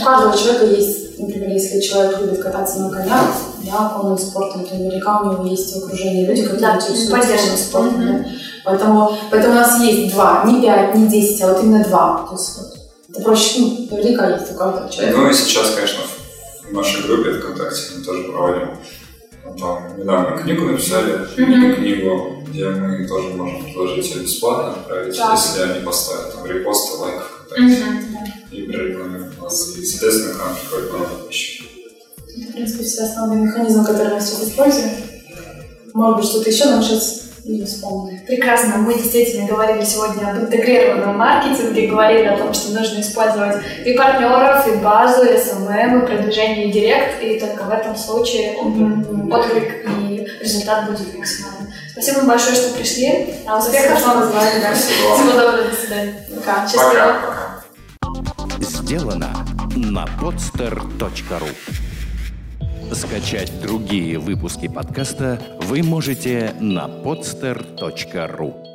У 0.00 0.04
каждого 0.04 0.36
человека 0.36 0.66
есть, 0.66 1.18
например, 1.18 1.50
если 1.50 1.80
человек 1.80 2.20
любит 2.20 2.42
кататься 2.42 2.80
на 2.80 2.90
конях, 2.90 3.30
да, 3.64 3.94
конным 3.96 4.18
спортом, 4.18 4.66
то 4.66 4.74
наверняка 4.74 5.20
у 5.20 5.32
него 5.32 5.46
есть 5.46 5.74
в 5.74 5.84
окружении 5.84 6.26
люди, 6.26 6.42
которые 6.42 6.60
да, 6.60 6.76
интересуются 6.76 7.36
конным 7.36 7.56
спортом. 7.56 8.00
Mm-hmm. 8.00 8.22
Да. 8.24 8.30
Поэтому, 8.64 9.18
поэтому 9.30 9.52
у 9.52 9.56
нас 9.56 9.80
есть 9.80 10.12
два, 10.12 10.44
не 10.44 10.60
пять, 10.60 10.94
не 10.94 11.08
десять, 11.08 11.40
а 11.42 11.52
вот 11.52 11.62
именно 11.62 11.84
два. 11.84 12.26
То 12.28 12.34
есть 12.34 12.58
вот, 12.58 12.66
это 13.08 13.22
проще, 13.22 13.60
ну, 13.60 13.88
наверняка 13.90 14.30
есть 14.30 14.52
у 14.52 14.58
каждого 14.58 14.90
человека. 14.90 15.18
Ну 15.18 15.30
и 15.30 15.32
сейчас, 15.32 15.70
конечно, 15.74 16.00
в 16.68 16.72
нашей 16.74 17.06
группе 17.06 17.32
ВКонтакте 17.32 17.82
мы 17.96 18.04
тоже 18.04 18.24
проводим. 18.24 18.78
Там 19.58 19.98
недавно 19.98 20.36
книгу 20.36 20.66
написали, 20.66 21.26
mm-hmm. 21.34 21.74
книгу, 21.76 22.37
где 22.48 22.68
мы 22.68 23.06
тоже 23.06 23.28
можем 23.30 23.64
предложить 23.64 24.10
ее 24.10 24.22
бесплатно 24.22 24.72
отправить, 24.72 25.16
да. 25.16 25.32
если 25.32 25.62
они 25.62 25.84
поставят 25.84 26.34
там 26.34 26.46
репосты, 26.46 26.96
лайк. 26.98 27.22
Mm-hmm. 27.58 28.52
И 28.52 28.62
прорекламируют 28.62 29.40
нас. 29.40 29.76
И, 29.76 29.84
соответственно, 29.84 30.34
к 30.34 30.38
нам 30.38 30.56
приходит 30.56 30.92
много 30.92 31.04
подписчиков. 31.06 31.66
Это, 32.36 32.50
в 32.50 32.52
принципе, 32.52 32.84
все 32.84 33.02
основные 33.02 33.40
механизмы, 33.40 33.84
которые 33.84 34.14
мы 34.14 34.20
сейчас 34.20 34.48
используем. 34.48 34.90
Может 35.94 36.16
быть, 36.18 36.28
что-то 36.28 36.50
еще 36.50 36.64
нам 36.66 36.82
сейчас 36.82 37.28
не 37.48 37.64
вспомню. 37.64 38.20
Прекрасно. 38.26 38.78
Мы 38.78 38.94
действительно 38.94 39.48
говорили 39.48 39.84
сегодня 39.84 40.30
об 40.30 40.38
интегрированном 40.38 41.16
маркетинге, 41.16 41.88
говорили 41.88 42.26
о 42.26 42.36
том, 42.36 42.52
что 42.52 42.78
нужно 42.78 43.00
использовать 43.00 43.56
и 43.84 43.94
партнеров, 43.94 44.68
и 44.68 44.76
базу, 44.76 45.24
и 45.24 45.38
SMM, 45.38 46.02
и 46.02 46.06
продвижение 46.06 46.68
и 46.68 46.72
директ, 46.72 47.22
и 47.22 47.40
только 47.40 47.64
в 47.64 47.70
этом 47.70 47.96
случае 47.96 48.56
отклик 48.58 49.86
и 50.02 50.26
результат 50.40 50.90
будет 50.90 51.16
максимальным. 51.16 51.57
Спасибо 52.00 52.18
вам 52.18 52.28
большое, 52.28 52.54
что 52.54 52.74
пришли. 52.74 53.34
А 53.44 53.58
успехов 53.58 54.00
вам. 54.06 54.30
Всего 54.30 55.32
доброго, 55.32 55.68
до 55.68 55.74
свидания. 55.74 56.24
Пока. 56.36 56.68
Счастливо. 56.68 57.64
Сделано 58.60 59.44
на 59.74 60.04
podster.ru 60.20 61.48
Скачать 62.94 63.60
другие 63.60 64.20
выпуски 64.20 64.68
подкаста 64.68 65.42
вы 65.62 65.82
можете 65.82 66.54
на 66.60 66.86
podster.ru 66.86 68.67